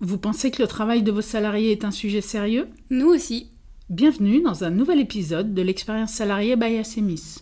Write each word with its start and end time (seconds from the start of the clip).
Vous 0.00 0.16
pensez 0.16 0.52
que 0.52 0.62
le 0.62 0.68
travail 0.68 1.02
de 1.02 1.10
vos 1.10 1.22
salariés 1.22 1.72
est 1.72 1.84
un 1.84 1.90
sujet 1.90 2.20
sérieux 2.20 2.68
Nous 2.88 3.08
aussi. 3.08 3.50
Bienvenue 3.90 4.40
dans 4.40 4.62
un 4.62 4.70
nouvel 4.70 5.00
épisode 5.00 5.54
de 5.54 5.62
l'expérience 5.62 6.12
salariée 6.12 6.54
by 6.54 6.76
Assemis. 6.76 7.38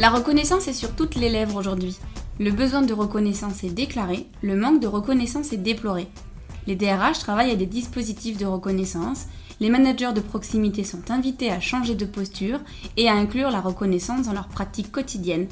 La 0.00 0.10
reconnaissance 0.10 0.66
est 0.66 0.72
sur 0.72 0.96
toutes 0.96 1.14
les 1.14 1.28
lèvres 1.28 1.54
aujourd'hui. 1.54 1.98
Le 2.40 2.50
besoin 2.50 2.82
de 2.82 2.92
reconnaissance 2.92 3.62
est 3.62 3.70
déclaré, 3.70 4.26
le 4.42 4.56
manque 4.56 4.80
de 4.80 4.88
reconnaissance 4.88 5.52
est 5.52 5.58
déploré. 5.58 6.08
Les 6.66 6.74
DRH 6.74 7.20
travaillent 7.20 7.52
à 7.52 7.56
des 7.56 7.66
dispositifs 7.66 8.38
de 8.38 8.46
reconnaissance, 8.46 9.26
les 9.60 9.70
managers 9.70 10.12
de 10.12 10.20
proximité 10.20 10.84
sont 10.84 11.10
invités 11.10 11.50
à 11.50 11.60
changer 11.60 11.94
de 11.94 12.04
posture 12.04 12.60
et 12.96 13.08
à 13.08 13.14
inclure 13.14 13.50
la 13.50 13.60
reconnaissance 13.60 14.26
dans 14.26 14.32
leurs 14.32 14.48
pratiques 14.48 14.92
quotidiennes. 14.92 15.46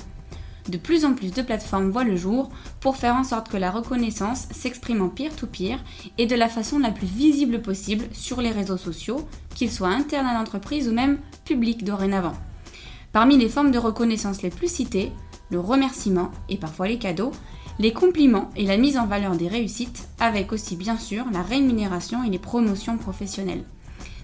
De 0.68 0.76
plus 0.76 1.04
en 1.04 1.14
plus 1.14 1.32
de 1.32 1.42
plateformes 1.42 1.90
voient 1.90 2.04
le 2.04 2.16
jour 2.16 2.50
pour 2.80 2.96
faire 2.96 3.16
en 3.16 3.24
sorte 3.24 3.48
que 3.48 3.56
la 3.56 3.70
reconnaissance 3.70 4.46
s'exprime 4.52 5.02
en 5.02 5.08
peer-to-peer 5.08 5.78
et 6.18 6.26
de 6.26 6.36
la 6.36 6.48
façon 6.48 6.78
la 6.78 6.92
plus 6.92 7.06
visible 7.06 7.62
possible 7.62 8.04
sur 8.12 8.40
les 8.40 8.50
réseaux 8.52 8.76
sociaux, 8.76 9.26
qu'ils 9.56 9.72
soient 9.72 9.88
internes 9.88 10.26
à 10.26 10.34
l'entreprise 10.34 10.88
ou 10.88 10.92
même 10.92 11.18
publics 11.44 11.84
dorénavant. 11.84 12.34
Parmi 13.12 13.36
les 13.36 13.48
formes 13.48 13.72
de 13.72 13.78
reconnaissance 13.78 14.42
les 14.42 14.50
plus 14.50 14.72
citées, 14.72 15.10
le 15.50 15.58
remerciement 15.58 16.30
et 16.48 16.56
parfois 16.56 16.86
les 16.86 16.98
cadeaux, 16.98 17.32
les 17.78 17.92
compliments 17.92 18.50
et 18.56 18.64
la 18.64 18.76
mise 18.76 18.98
en 18.98 19.06
valeur 19.06 19.36
des 19.36 19.48
réussites, 19.48 20.08
avec 20.20 20.52
aussi 20.52 20.76
bien 20.76 20.96
sûr 20.96 21.24
la 21.32 21.42
rémunération 21.42 22.22
et 22.22 22.30
les 22.30 22.38
promotions 22.38 22.98
professionnelles. 22.98 23.64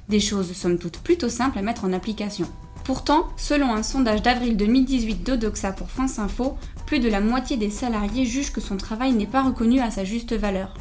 Des 0.08 0.20
choses 0.20 0.52
somme 0.52 0.78
toute 0.78 0.98
plutôt 0.98 1.28
simples 1.28 1.58
à 1.58 1.62
mettre 1.62 1.84
en 1.84 1.92
application. 1.92 2.46
Pourtant, 2.84 3.26
selon 3.36 3.74
un 3.74 3.82
sondage 3.82 4.22
d'avril 4.22 4.56
2018 4.56 5.22
d'Odoxa 5.22 5.72
pour 5.72 5.90
France 5.90 6.18
Info, 6.18 6.56
plus 6.86 6.98
de 6.98 7.10
la 7.10 7.20
moitié 7.20 7.58
des 7.58 7.68
salariés 7.68 8.24
jugent 8.24 8.52
que 8.52 8.62
son 8.62 8.78
travail 8.78 9.12
n'est 9.12 9.26
pas 9.26 9.42
reconnu 9.42 9.80
à 9.80 9.90
sa 9.90 10.04
juste 10.04 10.32
valeur. 10.32 10.72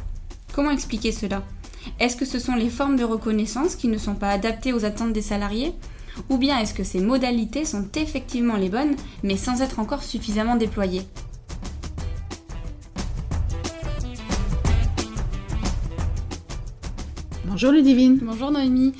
Comment 0.54 0.70
expliquer 0.70 1.12
cela? 1.12 1.42
Est-ce 2.00 2.16
que 2.16 2.24
ce 2.24 2.38
sont 2.38 2.54
les 2.54 2.70
formes 2.70 2.96
de 2.96 3.04
reconnaissance 3.04 3.76
qui 3.76 3.88
ne 3.88 3.98
sont 3.98 4.14
pas 4.14 4.30
adaptées 4.30 4.72
aux 4.72 4.86
attentes 4.86 5.12
des 5.12 5.20
salariés? 5.20 5.74
Ou 6.30 6.38
bien 6.38 6.58
est-ce 6.58 6.72
que 6.72 6.82
ces 6.82 7.00
modalités 7.00 7.66
sont 7.66 7.86
effectivement 7.96 8.56
les 8.56 8.70
bonnes, 8.70 8.96
mais 9.22 9.36
sans 9.36 9.60
être 9.60 9.78
encore 9.78 10.02
suffisamment 10.02 10.56
déployées? 10.56 11.02
Bonjour 17.44 17.72
Ludivine. 17.72 18.20
Bonjour 18.22 18.50
Noémie. 18.50 18.94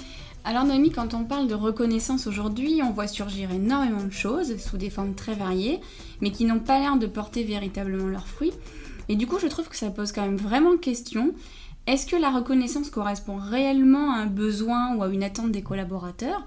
Alors 0.49 0.65
Noémie, 0.65 0.91
quand 0.91 1.13
on 1.13 1.25
parle 1.25 1.47
de 1.47 1.53
reconnaissance 1.53 2.27
aujourd'hui, 2.27 2.81
on 2.83 2.91
voit 2.91 3.07
surgir 3.07 3.51
énormément 3.51 4.03
de 4.03 4.11
choses 4.11 4.57
sous 4.57 4.79
des 4.79 4.89
formes 4.89 5.15
très 5.15 5.35
variées, 5.35 5.79
mais 6.23 6.31
qui 6.31 6.47
n'ont 6.47 6.59
pas 6.59 6.79
l'air 6.79 6.97
de 6.97 7.07
porter 7.07 7.45
véritablement 7.45 8.07
leurs 8.07 8.27
fruits. 8.27 8.55
Et 9.11 9.17
du 9.17 9.27
coup, 9.27 9.39
je 9.39 9.47
trouve 9.47 9.69
que 9.69 9.77
ça 9.77 9.91
pose 9.91 10.11
quand 10.11 10.23
même 10.23 10.39
vraiment 10.39 10.79
question. 10.79 11.35
Est-ce 11.87 12.07
que 12.07 12.17
la 12.17 12.31
reconnaissance 12.31 12.89
correspond 12.89 13.37
réellement 13.37 14.15
à 14.15 14.21
un 14.21 14.27
besoin 14.27 14.97
ou 14.97 15.03
à 15.03 15.09
une 15.09 15.23
attente 15.23 15.53
des 15.53 15.61
collaborateurs? 15.61 16.47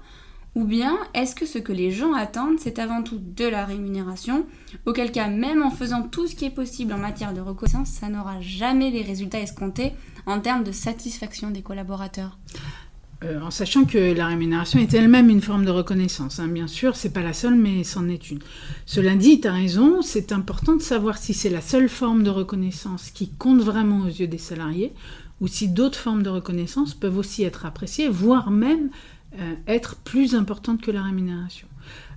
Ou 0.56 0.64
bien 0.64 0.98
est-ce 1.14 1.36
que 1.36 1.46
ce 1.46 1.58
que 1.58 1.72
les 1.72 1.92
gens 1.92 2.12
attendent, 2.12 2.58
c'est 2.58 2.80
avant 2.80 3.04
tout 3.04 3.20
de 3.20 3.44
la 3.44 3.64
rémunération? 3.64 4.46
Auquel 4.84 5.12
cas, 5.12 5.28
même 5.28 5.62
en 5.62 5.70
faisant 5.70 6.02
tout 6.02 6.26
ce 6.26 6.34
qui 6.34 6.44
est 6.44 6.50
possible 6.50 6.92
en 6.92 6.98
matière 6.98 7.34
de 7.34 7.40
reconnaissance, 7.40 7.90
ça 7.90 8.08
n'aura 8.08 8.40
jamais 8.40 8.90
les 8.90 9.02
résultats 9.02 9.38
escomptés 9.38 9.92
en 10.26 10.40
termes 10.40 10.64
de 10.64 10.72
satisfaction 10.72 11.52
des 11.52 11.62
collaborateurs 11.62 12.36
euh, 13.24 13.40
en 13.40 13.50
sachant 13.50 13.84
que 13.84 14.14
la 14.14 14.26
rémunération 14.26 14.78
est 14.80 14.92
elle-même 14.94 15.30
une 15.30 15.40
forme 15.40 15.64
de 15.64 15.70
reconnaissance. 15.70 16.38
Hein. 16.38 16.48
Bien 16.48 16.66
sûr, 16.66 16.96
c'est 16.96 17.12
pas 17.12 17.22
la 17.22 17.32
seule, 17.32 17.54
mais 17.54 17.84
c'en 17.84 18.08
est 18.08 18.30
une. 18.30 18.40
Cela 18.86 19.14
dit, 19.14 19.40
tu 19.40 19.48
as 19.48 19.52
raison, 19.52 20.02
c'est 20.02 20.32
important 20.32 20.74
de 20.74 20.82
savoir 20.82 21.18
si 21.18 21.34
c'est 21.34 21.50
la 21.50 21.60
seule 21.60 21.88
forme 21.88 22.22
de 22.22 22.30
reconnaissance 22.30 23.10
qui 23.10 23.30
compte 23.30 23.60
vraiment 23.60 24.00
aux 24.00 24.08
yeux 24.08 24.26
des 24.26 24.38
salariés, 24.38 24.92
ou 25.40 25.48
si 25.48 25.68
d'autres 25.68 25.98
formes 25.98 26.22
de 26.22 26.30
reconnaissance 26.30 26.94
peuvent 26.94 27.18
aussi 27.18 27.42
être 27.44 27.66
appréciées, 27.66 28.08
voire 28.08 28.50
même 28.50 28.90
euh, 29.38 29.54
être 29.66 29.96
plus 29.96 30.34
importantes 30.34 30.80
que 30.80 30.90
la 30.90 31.02
rémunération. 31.02 31.66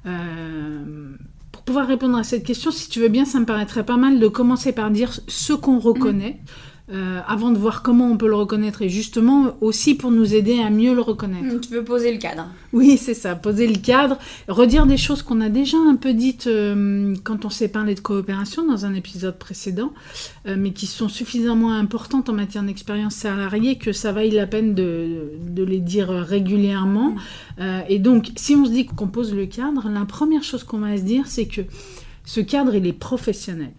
Euh, 0.06 1.16
pour 1.52 1.64
pouvoir 1.64 1.88
répondre 1.88 2.18
à 2.18 2.24
cette 2.24 2.44
question, 2.44 2.72
si 2.72 2.90
tu 2.90 3.00
veux 3.00 3.08
bien, 3.08 3.26
ça 3.26 3.40
me 3.40 3.46
paraîtrait 3.46 3.86
pas 3.86 3.98
mal 3.98 4.20
de 4.20 4.28
commencer 4.28 4.74
par 4.74 4.92
dire 4.92 5.12
ce 5.28 5.54
qu'on 5.54 5.80
reconnaît. 5.80 6.42
Euh, 6.94 7.20
avant 7.28 7.50
de 7.50 7.58
voir 7.58 7.82
comment 7.82 8.12
on 8.12 8.16
peut 8.16 8.28
le 8.28 8.36
reconnaître 8.36 8.84
et 8.84 8.90
justement 8.90 9.58
aussi 9.60 9.96
pour 9.96 10.12
nous 10.12 10.36
aider 10.36 10.60
à 10.60 10.70
mieux 10.70 10.94
le 10.94 11.02
reconnaître. 11.02 11.60
Tu 11.60 11.74
veux 11.74 11.84
poser 11.84 12.12
le 12.12 12.20
cadre 12.20 12.48
Oui, 12.74 12.98
c'est 12.98 13.16
ça, 13.16 13.34
poser 13.34 13.66
le 13.66 13.80
cadre, 13.80 14.20
redire 14.48 14.86
des 14.86 14.98
choses 14.98 15.24
qu'on 15.24 15.42
a 15.42 15.50
déjà 15.50 15.78
un 15.78 15.96
peu 15.96 16.14
dites 16.14 16.46
euh, 16.46 17.16
quand 17.24 17.44
on 17.44 17.50
s'est 17.50 17.70
parlé 17.70 17.96
de 17.96 18.02
coopération 18.02 18.68
dans 18.68 18.86
un 18.86 18.94
épisode 18.94 19.40
précédent, 19.40 19.94
euh, 20.46 20.58
mais 20.60 20.74
qui 20.74 20.86
sont 20.86 21.10
suffisamment 21.10 21.72
importantes 21.72 22.30
en 22.30 22.34
matière 22.34 22.62
d'expérience 22.62 23.16
salariée 23.16 23.80
que 23.80 23.92
ça 23.92 24.12
vaille 24.12 24.30
la 24.30 24.46
peine 24.46 24.76
de, 24.76 25.32
de 25.42 25.64
les 25.64 25.80
dire 25.80 26.10
régulièrement. 26.10 27.16
et 27.90 27.98
donc, 27.98 28.30
si 28.36 28.56
on 28.56 28.64
se 28.64 28.70
dit 28.70 28.86
qu'on 28.86 29.08
pose 29.08 29.34
le 29.34 29.48
cadre, 29.48 29.90
la 29.90 30.06
première 30.06 30.44
chose 30.44 30.64
qu'on 30.64 30.80
va 30.80 30.96
se 30.98 31.02
dire, 31.02 31.24
c'est 31.26 31.48
que 31.48 31.62
ce 32.26 32.42
cadre, 32.42 32.76
il 32.76 32.86
est 32.86 32.94
professionnel. 32.94 33.72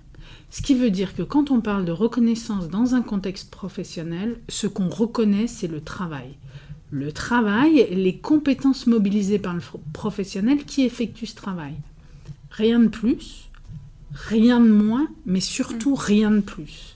Ce 0.56 0.62
qui 0.62 0.74
veut 0.74 0.90
dire 0.90 1.14
que 1.14 1.22
quand 1.22 1.50
on 1.50 1.60
parle 1.60 1.84
de 1.84 1.92
reconnaissance 1.92 2.70
dans 2.70 2.94
un 2.94 3.02
contexte 3.02 3.50
professionnel, 3.50 4.38
ce 4.48 4.66
qu'on 4.66 4.88
reconnaît, 4.88 5.48
c'est 5.48 5.66
le 5.66 5.82
travail. 5.82 6.38
Le 6.90 7.12
travail, 7.12 7.86
les 7.90 8.16
compétences 8.16 8.86
mobilisées 8.86 9.38
par 9.38 9.52
le 9.52 9.60
professionnel 9.92 10.64
qui 10.64 10.86
effectue 10.86 11.26
ce 11.26 11.34
travail. 11.34 11.74
Rien 12.50 12.80
de 12.80 12.88
plus, 12.88 13.50
rien 14.14 14.58
de 14.58 14.70
moins, 14.70 15.08
mais 15.26 15.40
surtout 15.40 15.92
mm. 15.92 16.00
rien 16.00 16.30
de 16.30 16.40
plus. 16.40 16.94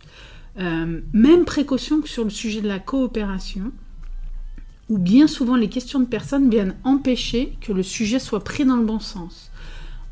Euh, 0.58 1.02
même 1.12 1.44
précaution 1.44 2.00
que 2.00 2.08
sur 2.08 2.24
le 2.24 2.30
sujet 2.30 2.62
de 2.62 2.68
la 2.68 2.78
coopération, 2.78 3.72
où 4.88 4.96
bien 4.96 5.26
souvent 5.26 5.56
les 5.56 5.68
questions 5.68 6.00
de 6.00 6.06
personnes 6.06 6.48
viennent 6.48 6.76
empêcher 6.82 7.58
que 7.60 7.74
le 7.74 7.82
sujet 7.82 8.20
soit 8.20 8.42
pris 8.42 8.64
dans 8.64 8.76
le 8.76 8.86
bon 8.86 9.00
sens. 9.00 9.49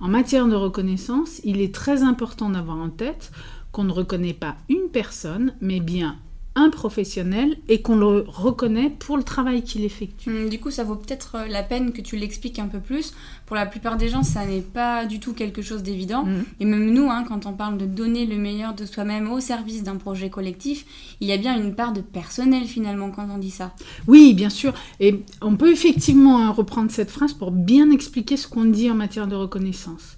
En 0.00 0.08
matière 0.08 0.46
de 0.46 0.54
reconnaissance, 0.54 1.40
il 1.44 1.60
est 1.60 1.74
très 1.74 2.02
important 2.02 2.50
d'avoir 2.50 2.76
en 2.76 2.88
tête 2.88 3.32
qu'on 3.72 3.84
ne 3.84 3.92
reconnaît 3.92 4.34
pas 4.34 4.56
une 4.68 4.88
personne, 4.92 5.54
mais 5.60 5.80
bien 5.80 6.16
un 6.54 6.70
professionnel 6.70 7.56
et 7.68 7.82
qu'on 7.82 7.96
le 7.96 8.24
reconnaît 8.26 8.90
pour 8.90 9.16
le 9.16 9.22
travail 9.22 9.62
qu'il 9.62 9.84
effectue. 9.84 10.28
Hum, 10.28 10.48
du 10.48 10.58
coup, 10.58 10.70
ça 10.70 10.84
vaut 10.84 10.96
peut-être 10.96 11.36
euh, 11.36 11.46
la 11.46 11.62
peine 11.62 11.92
que 11.92 12.00
tu 12.00 12.16
l'expliques 12.16 12.58
un 12.58 12.66
peu 12.66 12.80
plus. 12.80 13.12
Pour 13.46 13.56
la 13.56 13.66
plupart 13.66 13.96
des 13.96 14.08
gens, 14.08 14.22
ça 14.22 14.44
n'est 14.44 14.60
pas 14.60 15.06
du 15.06 15.20
tout 15.20 15.34
quelque 15.34 15.62
chose 15.62 15.82
d'évident. 15.82 16.22
Hum. 16.22 16.44
Et 16.60 16.64
même 16.64 16.92
nous, 16.92 17.10
hein, 17.10 17.24
quand 17.28 17.46
on 17.46 17.52
parle 17.52 17.78
de 17.78 17.86
donner 17.86 18.26
le 18.26 18.36
meilleur 18.36 18.74
de 18.74 18.86
soi-même 18.86 19.30
au 19.30 19.40
service 19.40 19.82
d'un 19.82 19.96
projet 19.96 20.30
collectif, 20.30 20.84
il 21.20 21.28
y 21.28 21.32
a 21.32 21.36
bien 21.36 21.56
une 21.56 21.74
part 21.74 21.92
de 21.92 22.00
personnel 22.00 22.64
finalement 22.64 23.10
quand 23.10 23.28
on 23.32 23.38
dit 23.38 23.50
ça. 23.50 23.74
Oui, 24.06 24.34
bien 24.34 24.50
sûr. 24.50 24.74
Et 25.00 25.22
on 25.40 25.56
peut 25.56 25.70
effectivement 25.70 26.38
hein, 26.38 26.50
reprendre 26.50 26.90
cette 26.90 27.10
phrase 27.10 27.34
pour 27.34 27.52
bien 27.52 27.90
expliquer 27.90 28.36
ce 28.36 28.48
qu'on 28.48 28.64
dit 28.64 28.90
en 28.90 28.94
matière 28.94 29.26
de 29.26 29.36
reconnaissance. 29.36 30.16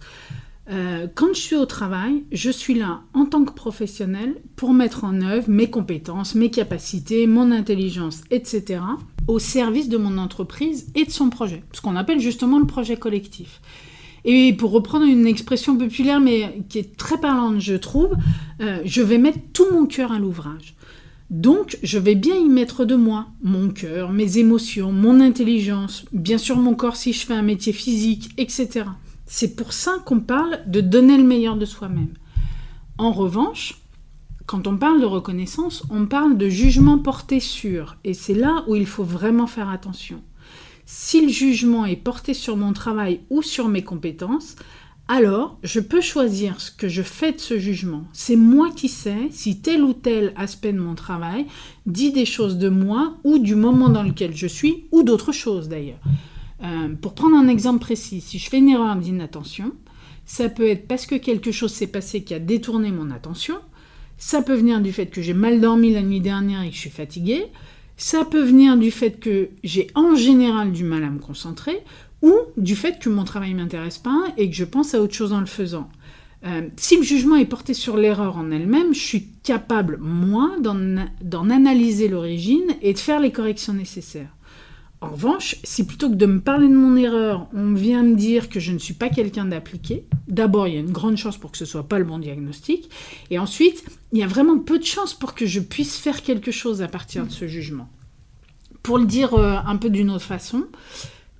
Euh, 0.70 1.08
quand 1.12 1.34
je 1.34 1.40
suis 1.40 1.56
au 1.56 1.66
travail, 1.66 2.22
je 2.30 2.50
suis 2.50 2.74
là 2.74 3.00
en 3.12 3.26
tant 3.26 3.44
que 3.44 3.52
professionnel 3.52 4.36
pour 4.54 4.72
mettre 4.72 5.04
en 5.04 5.20
œuvre 5.20 5.48
mes 5.48 5.68
compétences, 5.68 6.36
mes 6.36 6.50
capacités, 6.50 7.26
mon 7.26 7.50
intelligence, 7.50 8.22
etc. 8.30 8.80
au 9.26 9.40
service 9.40 9.88
de 9.88 9.96
mon 9.96 10.16
entreprise 10.16 10.86
et 10.94 11.04
de 11.04 11.10
son 11.10 11.28
projet, 11.28 11.64
ce 11.72 11.80
qu'on 11.80 11.96
appelle 11.96 12.20
justement 12.20 12.60
le 12.60 12.66
projet 12.66 12.96
collectif. 12.96 13.60
Et 14.24 14.52
pour 14.52 14.70
reprendre 14.70 15.06
une 15.06 15.26
expression 15.26 15.76
populaire 15.76 16.20
mais 16.20 16.62
qui 16.68 16.78
est 16.78 16.96
très 16.96 17.18
parlante, 17.18 17.58
je 17.58 17.74
trouve, 17.74 18.10
euh, 18.60 18.78
je 18.84 19.02
vais 19.02 19.18
mettre 19.18 19.38
tout 19.52 19.66
mon 19.72 19.86
cœur 19.86 20.12
à 20.12 20.18
l'ouvrage. 20.18 20.74
Donc, 21.30 21.78
je 21.84 21.98
vais 21.98 22.16
bien 22.16 22.34
y 22.34 22.48
mettre 22.48 22.84
de 22.84 22.96
moi, 22.96 23.28
mon 23.42 23.70
cœur, 23.70 24.12
mes 24.12 24.38
émotions, 24.38 24.92
mon 24.92 25.20
intelligence, 25.20 26.04
bien 26.12 26.38
sûr 26.38 26.56
mon 26.56 26.74
corps 26.74 26.96
si 26.96 27.12
je 27.12 27.24
fais 27.24 27.34
un 27.34 27.42
métier 27.42 27.72
physique, 27.72 28.30
etc. 28.36 28.84
C'est 29.32 29.54
pour 29.54 29.72
ça 29.72 29.98
qu'on 30.04 30.18
parle 30.18 30.58
de 30.66 30.80
donner 30.80 31.16
le 31.16 31.22
meilleur 31.22 31.56
de 31.56 31.64
soi-même. 31.64 32.14
En 32.98 33.12
revanche, 33.12 33.80
quand 34.46 34.66
on 34.66 34.76
parle 34.76 35.00
de 35.00 35.06
reconnaissance, 35.06 35.84
on 35.88 36.06
parle 36.06 36.36
de 36.36 36.48
jugement 36.48 36.98
porté 36.98 37.38
sur, 37.38 37.96
et 38.02 38.12
c'est 38.12 38.34
là 38.34 38.64
où 38.66 38.74
il 38.74 38.86
faut 38.86 39.04
vraiment 39.04 39.46
faire 39.46 39.68
attention. 39.68 40.20
Si 40.84 41.24
le 41.24 41.30
jugement 41.30 41.86
est 41.86 41.94
porté 41.94 42.34
sur 42.34 42.56
mon 42.56 42.72
travail 42.72 43.20
ou 43.30 43.40
sur 43.40 43.68
mes 43.68 43.84
compétences, 43.84 44.56
alors 45.06 45.60
je 45.62 45.78
peux 45.78 46.00
choisir 46.00 46.60
ce 46.60 46.72
que 46.72 46.88
je 46.88 47.02
fais 47.02 47.30
de 47.30 47.38
ce 47.38 47.56
jugement. 47.56 48.06
C'est 48.12 48.34
moi 48.34 48.70
qui 48.74 48.88
sais 48.88 49.28
si 49.30 49.60
tel 49.60 49.84
ou 49.84 49.92
tel 49.92 50.32
aspect 50.34 50.72
de 50.72 50.80
mon 50.80 50.96
travail 50.96 51.46
dit 51.86 52.10
des 52.10 52.26
choses 52.26 52.58
de 52.58 52.68
moi 52.68 53.14
ou 53.22 53.38
du 53.38 53.54
moment 53.54 53.90
dans 53.90 54.02
lequel 54.02 54.36
je 54.36 54.48
suis, 54.48 54.88
ou 54.90 55.04
d'autres 55.04 55.32
choses 55.32 55.68
d'ailleurs. 55.68 56.00
Euh, 56.62 56.94
pour 57.00 57.14
prendre 57.14 57.36
un 57.36 57.48
exemple 57.48 57.80
précis, 57.80 58.20
si 58.20 58.38
je 58.38 58.48
fais 58.48 58.58
une 58.58 58.68
erreur 58.68 58.96
d'inattention, 58.96 59.72
ça 60.26 60.48
peut 60.48 60.68
être 60.68 60.86
parce 60.86 61.06
que 61.06 61.14
quelque 61.14 61.52
chose 61.52 61.72
s'est 61.72 61.86
passé 61.86 62.22
qui 62.22 62.34
a 62.34 62.38
détourné 62.38 62.90
mon 62.90 63.10
attention, 63.10 63.56
ça 64.18 64.42
peut 64.42 64.54
venir 64.54 64.80
du 64.80 64.92
fait 64.92 65.06
que 65.06 65.22
j'ai 65.22 65.32
mal 65.32 65.60
dormi 65.60 65.92
la 65.92 66.02
nuit 66.02 66.20
dernière 66.20 66.62
et 66.62 66.68
que 66.68 66.74
je 66.74 66.80
suis 66.80 66.90
fatiguée, 66.90 67.46
ça 67.96 68.24
peut 68.24 68.42
venir 68.42 68.76
du 68.76 68.90
fait 68.90 69.18
que 69.18 69.50
j'ai 69.64 69.88
en 69.94 70.14
général 70.14 70.72
du 70.72 70.84
mal 70.84 71.04
à 71.04 71.10
me 71.10 71.18
concentrer, 71.18 71.82
ou 72.22 72.34
du 72.56 72.76
fait 72.76 72.98
que 72.98 73.08
mon 73.08 73.24
travail 73.24 73.54
ne 73.54 73.62
m'intéresse 73.62 73.98
pas 73.98 74.24
et 74.36 74.50
que 74.50 74.56
je 74.56 74.64
pense 74.64 74.94
à 74.94 75.00
autre 75.00 75.14
chose 75.14 75.32
en 75.32 75.40
le 75.40 75.46
faisant. 75.46 75.88
Euh, 76.46 76.68
si 76.76 76.96
le 76.96 77.02
jugement 77.02 77.36
est 77.36 77.46
porté 77.46 77.74
sur 77.74 77.96
l'erreur 77.96 78.38
en 78.38 78.50
elle-même, 78.50 78.94
je 78.94 79.00
suis 79.00 79.28
capable, 79.42 79.98
moi, 80.00 80.56
d'en 80.60 81.50
analyser 81.50 82.08
l'origine 82.08 82.74
et 82.82 82.94
de 82.94 82.98
faire 82.98 83.20
les 83.20 83.32
corrections 83.32 83.74
nécessaires. 83.74 84.34
En 85.02 85.08
revanche, 85.08 85.56
si 85.64 85.86
plutôt 85.86 86.10
que 86.10 86.14
de 86.14 86.26
me 86.26 86.40
parler 86.40 86.68
de 86.68 86.74
mon 86.74 86.94
erreur, 86.94 87.46
on 87.54 87.72
vient 87.72 88.02
me 88.02 88.16
dire 88.16 88.50
que 88.50 88.60
je 88.60 88.70
ne 88.70 88.78
suis 88.78 88.92
pas 88.92 89.08
quelqu'un 89.08 89.46
d'appliqué, 89.46 90.04
d'abord, 90.28 90.68
il 90.68 90.74
y 90.74 90.76
a 90.76 90.80
une 90.80 90.92
grande 90.92 91.16
chance 91.16 91.38
pour 91.38 91.50
que 91.50 91.56
ce 91.56 91.64
soit 91.64 91.88
pas 91.88 91.98
le 91.98 92.04
bon 92.04 92.18
diagnostic, 92.18 92.90
et 93.30 93.38
ensuite, 93.38 93.82
il 94.12 94.18
y 94.18 94.22
a 94.22 94.26
vraiment 94.26 94.58
peu 94.58 94.78
de 94.78 94.84
chances 94.84 95.14
pour 95.14 95.34
que 95.34 95.46
je 95.46 95.60
puisse 95.60 95.96
faire 95.96 96.22
quelque 96.22 96.50
chose 96.50 96.82
à 96.82 96.88
partir 96.88 97.24
de 97.24 97.30
ce 97.30 97.46
jugement. 97.46 97.88
Pour 98.82 98.98
le 98.98 99.06
dire 99.06 99.32
euh, 99.34 99.56
un 99.64 99.76
peu 99.76 99.88
d'une 99.88 100.10
autre 100.10 100.24
façon, 100.24 100.66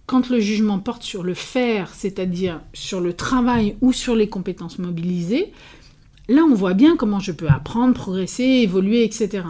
quand 0.07 0.31
le 0.31 0.41
jugement 0.41 0.79
porte 0.79 1.03
sur 1.03 1.23
le 1.23 1.35
faire, 1.35 1.93
c'est-à-dire 1.95 2.63
sur 2.73 3.03
le 3.03 3.13
travail 3.13 3.77
ou 3.83 3.93
sur 3.93 4.17
les 4.17 4.29
compétences 4.29 4.79
mobilisées, 4.79 5.53
là 6.29 6.43
on 6.45 6.55
voit 6.55 6.75
bien 6.75 6.97
comment 6.97 7.21
je 7.21 7.33
peux 7.33 7.49
apprendre, 7.49 7.93
progresser, 7.93 8.43
évoluer, 8.43 9.05
etc. 9.05 9.45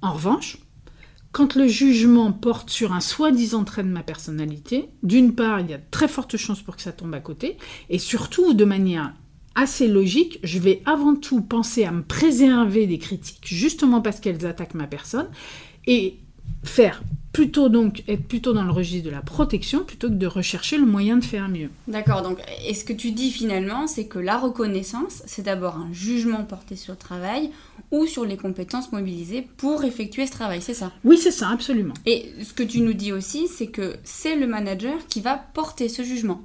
En 0.00 0.14
revanche, 0.14 0.58
quand 1.32 1.54
le 1.54 1.68
jugement 1.68 2.32
porte 2.32 2.70
sur 2.70 2.92
un 2.92 3.00
soi-disant 3.00 3.64
trait 3.64 3.84
de 3.84 3.88
ma 3.88 4.02
personnalité, 4.02 4.88
d'une 5.02 5.34
part, 5.34 5.60
il 5.60 5.70
y 5.70 5.74
a 5.74 5.78
de 5.78 5.82
très 5.90 6.08
fortes 6.08 6.36
chances 6.36 6.62
pour 6.62 6.76
que 6.76 6.82
ça 6.82 6.92
tombe 6.92 7.14
à 7.14 7.20
côté, 7.20 7.56
et 7.88 7.98
surtout, 7.98 8.52
de 8.52 8.64
manière 8.64 9.14
assez 9.54 9.88
logique, 9.88 10.40
je 10.42 10.58
vais 10.58 10.82
avant 10.86 11.14
tout 11.14 11.42
penser 11.42 11.84
à 11.84 11.92
me 11.92 12.02
préserver 12.02 12.86
des 12.86 12.98
critiques, 12.98 13.44
justement 13.44 14.00
parce 14.00 14.20
qu'elles 14.20 14.46
attaquent 14.46 14.74
ma 14.74 14.86
personne, 14.86 15.28
et 15.86 16.18
faire 16.64 17.02
plutôt 17.32 17.68
donc 17.68 18.02
être 18.08 18.24
plutôt 18.24 18.52
dans 18.52 18.64
le 18.64 18.72
registre 18.72 19.06
de 19.06 19.10
la 19.10 19.22
protection 19.22 19.84
plutôt 19.84 20.08
que 20.08 20.14
de 20.14 20.26
rechercher 20.26 20.78
le 20.78 20.86
moyen 20.86 21.16
de 21.16 21.24
faire 21.24 21.48
mieux. 21.48 21.70
D'accord, 21.86 22.22
donc 22.22 22.38
et 22.66 22.74
ce 22.74 22.84
que 22.84 22.92
tu 22.92 23.12
dis 23.12 23.30
finalement, 23.30 23.86
c'est 23.86 24.06
que 24.06 24.18
la 24.18 24.36
reconnaissance, 24.38 25.22
c'est 25.26 25.42
d'abord 25.42 25.76
un 25.76 25.92
jugement 25.92 26.44
porté 26.44 26.76
sur 26.76 26.94
le 26.94 26.98
travail 26.98 27.50
ou 27.90 28.06
sur 28.06 28.24
les 28.24 28.36
compétences 28.36 28.92
mobilisées 28.92 29.46
pour 29.56 29.84
effectuer 29.84 30.26
ce 30.26 30.32
travail, 30.32 30.60
c'est 30.60 30.74
ça? 30.74 30.92
Oui, 31.04 31.18
c'est 31.18 31.30
ça, 31.30 31.48
absolument. 31.48 31.94
Et 32.06 32.32
ce 32.42 32.52
que 32.52 32.62
tu 32.62 32.80
nous 32.80 32.92
dis 32.92 33.12
aussi, 33.12 33.48
c'est 33.48 33.68
que 33.68 33.96
c'est 34.04 34.36
le 34.36 34.46
manager 34.46 34.94
qui 35.08 35.20
va 35.20 35.36
porter 35.36 35.88
ce 35.88 36.02
jugement. 36.02 36.42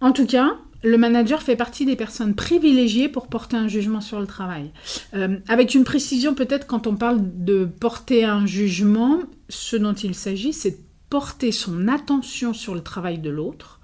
En 0.00 0.12
tout 0.12 0.26
cas, 0.26 0.56
le 0.84 0.96
manager 0.96 1.42
fait 1.42 1.56
partie 1.56 1.84
des 1.84 1.96
personnes 1.96 2.34
privilégiées 2.34 3.08
pour 3.08 3.26
porter 3.26 3.56
un 3.56 3.68
jugement 3.68 4.00
sur 4.00 4.20
le 4.20 4.26
travail. 4.26 4.70
Euh, 5.14 5.38
avec 5.48 5.74
une 5.74 5.84
précision 5.84 6.34
peut-être 6.34 6.66
quand 6.66 6.86
on 6.86 6.94
parle 6.94 7.20
de 7.22 7.64
porter 7.64 8.24
un 8.24 8.46
jugement, 8.46 9.20
ce 9.48 9.76
dont 9.76 9.94
il 9.94 10.14
s'agit, 10.14 10.52
c'est 10.52 10.70
de 10.72 10.82
porter 11.10 11.52
son 11.52 11.88
attention 11.88 12.52
sur 12.52 12.74
le 12.74 12.82
travail 12.82 13.18
de 13.18 13.30
l'autre, 13.30 13.80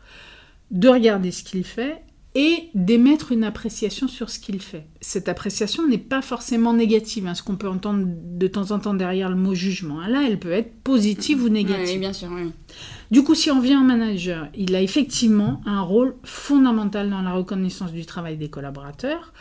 de 0.70 0.88
regarder 0.88 1.30
ce 1.30 1.42
qu'il 1.42 1.64
fait 1.64 2.02
et 2.36 2.68
d'émettre 2.74 3.30
une 3.30 3.44
appréciation 3.44 4.08
sur 4.08 4.28
ce 4.28 4.40
qu'il 4.40 4.60
fait. 4.60 4.86
Cette 5.00 5.28
appréciation 5.28 5.86
n'est 5.86 5.98
pas 5.98 6.20
forcément 6.20 6.72
négative, 6.72 7.28
hein, 7.28 7.34
ce 7.34 7.44
qu'on 7.44 7.54
peut 7.54 7.68
entendre 7.68 8.06
de 8.08 8.46
temps 8.48 8.72
en 8.72 8.80
temps 8.80 8.94
derrière 8.94 9.30
le 9.30 9.36
mot 9.36 9.54
jugement. 9.54 10.00
Là, 10.00 10.24
elle 10.26 10.40
peut 10.40 10.50
être 10.50 10.74
positive 10.82 11.44
ou 11.44 11.48
négative. 11.48 11.94
Oui, 11.94 11.98
bien 11.98 12.12
sûr, 12.12 12.28
oui. 12.32 12.50
Du 13.12 13.22
coup, 13.22 13.36
si 13.36 13.52
on 13.52 13.60
vient 13.60 13.80
en 13.80 13.84
manager, 13.84 14.48
il 14.56 14.74
a 14.74 14.82
effectivement 14.82 15.60
un 15.64 15.80
rôle 15.80 16.16
fondamental 16.24 17.08
dans 17.08 17.22
la 17.22 17.32
reconnaissance 17.32 17.92
du 17.92 18.04
travail 18.04 18.36
des 18.36 18.50
collaborateurs, 18.50 19.32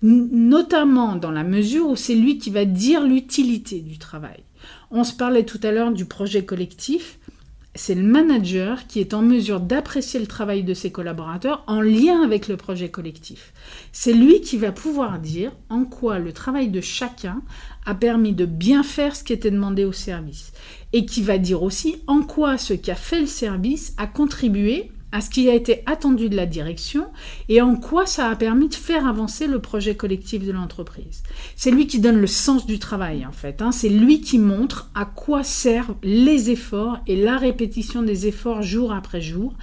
notamment 0.00 1.16
dans 1.16 1.30
la 1.30 1.44
mesure 1.44 1.88
où 1.88 1.96
c'est 1.96 2.14
lui 2.14 2.38
qui 2.38 2.48
va 2.48 2.64
dire 2.64 3.04
l'utilité 3.04 3.80
du 3.80 3.98
travail. 3.98 4.42
On 4.90 5.04
se 5.04 5.12
parlait 5.12 5.44
tout 5.44 5.60
à 5.62 5.70
l'heure 5.70 5.92
du 5.92 6.04
projet 6.04 6.44
collectif 6.44 7.18
c'est 7.76 7.94
le 7.94 8.02
manager 8.02 8.86
qui 8.88 8.98
est 8.98 9.14
en 9.14 9.22
mesure 9.22 9.60
d'apprécier 9.60 10.18
le 10.18 10.26
travail 10.26 10.64
de 10.64 10.74
ses 10.74 10.90
collaborateurs 10.90 11.62
en 11.68 11.80
lien 11.80 12.22
avec 12.22 12.48
le 12.48 12.56
projet 12.56 12.88
collectif. 12.88 13.52
C'est 13.92 14.12
lui 14.12 14.40
qui 14.40 14.56
va 14.56 14.72
pouvoir 14.72 15.20
dire 15.20 15.52
en 15.68 15.84
quoi 15.84 16.18
le 16.18 16.32
travail 16.32 16.68
de 16.68 16.80
chacun 16.80 17.42
a 17.86 17.94
permis 17.94 18.32
de 18.32 18.44
bien 18.44 18.82
faire 18.82 19.14
ce 19.14 19.22
qui 19.22 19.32
était 19.32 19.52
demandé 19.52 19.84
au 19.84 19.92
service 19.92 20.52
et 20.92 21.06
qui 21.06 21.22
va 21.22 21.38
dire 21.38 21.62
aussi 21.62 22.02
en 22.08 22.22
quoi 22.22 22.58
ce 22.58 22.74
qu'a 22.74 22.96
fait 22.96 23.20
le 23.20 23.26
service 23.26 23.94
a 23.98 24.08
contribué 24.08 24.90
à 25.12 25.20
ce 25.20 25.30
qui 25.30 25.48
a 25.48 25.54
été 25.54 25.82
attendu 25.86 26.28
de 26.28 26.36
la 26.36 26.46
direction 26.46 27.06
et 27.48 27.60
en 27.60 27.76
quoi 27.76 28.06
ça 28.06 28.28
a 28.28 28.36
permis 28.36 28.68
de 28.68 28.74
faire 28.74 29.06
avancer 29.06 29.46
le 29.46 29.60
projet 29.60 29.94
collectif 29.94 30.44
de 30.44 30.52
l'entreprise. 30.52 31.22
C'est 31.56 31.70
lui 31.70 31.86
qui 31.86 32.00
donne 32.00 32.20
le 32.20 32.26
sens 32.26 32.66
du 32.66 32.78
travail 32.78 33.26
en 33.26 33.32
fait. 33.32 33.62
Hein. 33.62 33.72
C'est 33.72 33.88
lui 33.88 34.20
qui 34.20 34.38
montre 34.38 34.90
à 34.94 35.04
quoi 35.04 35.42
servent 35.42 35.96
les 36.02 36.50
efforts 36.50 36.98
et 37.06 37.16
la 37.16 37.36
répétition 37.36 38.02
des 38.02 38.26
efforts 38.26 38.62
jour 38.62 38.92
après 38.92 39.20
jour. 39.20 39.54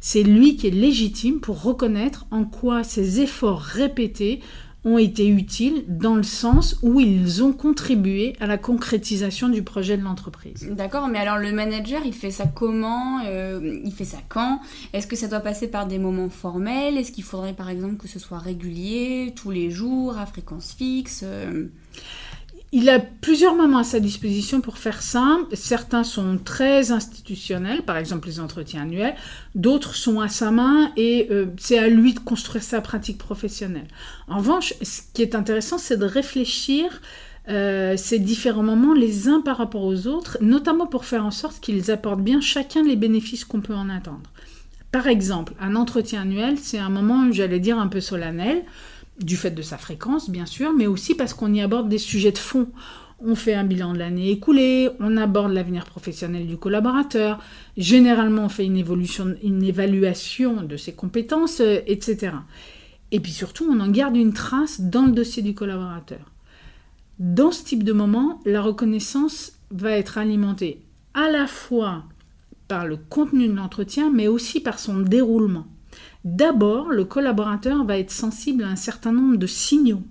C'est 0.00 0.22
lui 0.22 0.56
qui 0.56 0.68
est 0.68 0.70
légitime 0.70 1.40
pour 1.40 1.62
reconnaître 1.62 2.26
en 2.30 2.44
quoi 2.44 2.84
ces 2.84 3.20
efforts 3.20 3.60
répétés 3.60 4.40
ont 4.84 4.98
été 4.98 5.28
utiles 5.28 5.84
dans 5.88 6.14
le 6.14 6.22
sens 6.22 6.78
où 6.82 7.00
ils 7.00 7.42
ont 7.44 7.52
contribué 7.52 8.34
à 8.40 8.46
la 8.46 8.56
concrétisation 8.56 9.48
du 9.48 9.62
projet 9.62 9.96
de 9.98 10.02
l'entreprise. 10.02 10.68
D'accord, 10.70 11.08
mais 11.08 11.18
alors 11.18 11.36
le 11.36 11.52
manager, 11.52 12.00
il 12.04 12.14
fait 12.14 12.30
ça 12.30 12.46
comment 12.46 13.20
euh, 13.26 13.80
Il 13.84 13.92
fait 13.92 14.04
ça 14.04 14.18
quand? 14.28 14.60
Est-ce 14.92 15.06
que 15.06 15.16
ça 15.16 15.28
doit 15.28 15.40
passer 15.40 15.68
par 15.68 15.86
des 15.86 15.98
moments 15.98 16.30
formels? 16.30 16.96
Est-ce 16.96 17.12
qu'il 17.12 17.24
faudrait 17.24 17.52
par 17.52 17.68
exemple 17.68 17.96
que 17.96 18.08
ce 18.08 18.18
soit 18.18 18.38
régulier, 18.38 19.34
tous 19.36 19.50
les 19.50 19.70
jours, 19.70 20.16
à 20.18 20.26
fréquence 20.26 20.72
fixe 20.72 21.22
euh? 21.24 21.66
Il 22.72 22.88
a 22.88 23.00
plusieurs 23.00 23.56
moments 23.56 23.78
à 23.78 23.84
sa 23.84 23.98
disposition 23.98 24.60
pour 24.60 24.78
faire 24.78 25.02
ça. 25.02 25.38
Certains 25.54 26.04
sont 26.04 26.38
très 26.38 26.92
institutionnels, 26.92 27.82
par 27.82 27.96
exemple 27.96 28.28
les 28.28 28.38
entretiens 28.38 28.82
annuels. 28.82 29.16
D'autres 29.56 29.96
sont 29.96 30.20
à 30.20 30.28
sa 30.28 30.52
main 30.52 30.92
et 30.96 31.26
euh, 31.32 31.46
c'est 31.58 31.78
à 31.78 31.88
lui 31.88 32.14
de 32.14 32.20
construire 32.20 32.62
sa 32.62 32.80
pratique 32.80 33.18
professionnelle. 33.18 33.88
En 34.28 34.38
revanche, 34.38 34.74
ce 34.82 35.00
qui 35.12 35.22
est 35.22 35.34
intéressant, 35.34 35.78
c'est 35.78 35.96
de 35.96 36.04
réfléchir 36.04 37.00
euh, 37.48 37.96
ces 37.96 38.20
différents 38.20 38.62
moments 38.62 38.94
les 38.94 39.26
uns 39.26 39.40
par 39.40 39.56
rapport 39.56 39.82
aux 39.82 40.06
autres, 40.06 40.38
notamment 40.40 40.86
pour 40.86 41.04
faire 41.04 41.26
en 41.26 41.32
sorte 41.32 41.58
qu'ils 41.58 41.90
apportent 41.90 42.22
bien 42.22 42.40
chacun 42.40 42.84
les 42.84 42.96
bénéfices 42.96 43.44
qu'on 43.44 43.60
peut 43.60 43.74
en 43.74 43.88
attendre. 43.88 44.30
Par 44.92 45.08
exemple, 45.08 45.54
un 45.60 45.74
entretien 45.74 46.22
annuel, 46.22 46.58
c'est 46.58 46.78
un 46.78 46.90
moment, 46.90 47.32
j'allais 47.32 47.60
dire, 47.60 47.78
un 47.78 47.88
peu 47.88 48.00
solennel 48.00 48.62
du 49.24 49.36
fait 49.36 49.50
de 49.50 49.62
sa 49.62 49.78
fréquence, 49.78 50.30
bien 50.30 50.46
sûr, 50.46 50.72
mais 50.72 50.86
aussi 50.86 51.14
parce 51.14 51.34
qu'on 51.34 51.52
y 51.52 51.60
aborde 51.60 51.88
des 51.88 51.98
sujets 51.98 52.32
de 52.32 52.38
fond. 52.38 52.68
On 53.22 53.34
fait 53.34 53.54
un 53.54 53.64
bilan 53.64 53.92
de 53.92 53.98
l'année 53.98 54.30
écoulée, 54.30 54.88
on 54.98 55.16
aborde 55.18 55.52
l'avenir 55.52 55.84
professionnel 55.84 56.46
du 56.46 56.56
collaborateur, 56.56 57.38
généralement 57.76 58.46
on 58.46 58.48
fait 58.48 58.64
une, 58.64 58.78
évolution, 58.78 59.34
une 59.42 59.62
évaluation 59.62 60.62
de 60.62 60.76
ses 60.78 60.94
compétences, 60.94 61.60
euh, 61.60 61.80
etc. 61.86 62.32
Et 63.12 63.20
puis 63.20 63.32
surtout, 63.32 63.68
on 63.70 63.80
en 63.80 63.88
garde 63.88 64.16
une 64.16 64.32
trace 64.32 64.80
dans 64.80 65.04
le 65.04 65.12
dossier 65.12 65.42
du 65.42 65.54
collaborateur. 65.54 66.32
Dans 67.18 67.50
ce 67.50 67.62
type 67.62 67.84
de 67.84 67.92
moment, 67.92 68.40
la 68.46 68.62
reconnaissance 68.62 69.52
va 69.70 69.92
être 69.92 70.16
alimentée 70.16 70.80
à 71.12 71.30
la 71.30 71.46
fois 71.46 72.04
par 72.68 72.86
le 72.86 72.96
contenu 72.96 73.48
de 73.48 73.52
l'entretien, 73.52 74.10
mais 74.10 74.28
aussi 74.28 74.60
par 74.60 74.78
son 74.78 75.00
déroulement. 75.00 75.66
D'abord, 76.24 76.88
le 76.90 77.04
collaborateur 77.04 77.84
va 77.84 77.98
être 77.98 78.10
sensible 78.10 78.64
à 78.64 78.68
un 78.68 78.76
certain 78.76 79.12
nombre 79.12 79.36
de 79.36 79.46
signaux. 79.46 80.02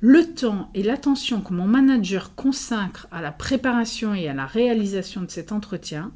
Le 0.00 0.34
temps 0.34 0.70
et 0.74 0.82
l'attention 0.82 1.40
que 1.40 1.52
mon 1.52 1.66
manager 1.66 2.34
consacre 2.34 3.06
à 3.10 3.20
la 3.20 3.32
préparation 3.32 4.14
et 4.14 4.28
à 4.28 4.34
la 4.34 4.46
réalisation 4.46 5.22
de 5.22 5.30
cet 5.30 5.52
entretien 5.52 6.12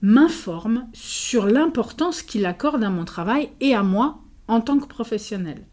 m'informent 0.00 0.86
sur 0.92 1.46
l'importance 1.46 2.22
qu'il 2.22 2.46
accorde 2.46 2.84
à 2.84 2.90
mon 2.90 3.04
travail 3.04 3.50
et 3.60 3.74
à 3.74 3.82
moi 3.82 4.20
en 4.46 4.60
tant 4.60 4.78
que 4.78 4.86
professionnel. 4.86 5.64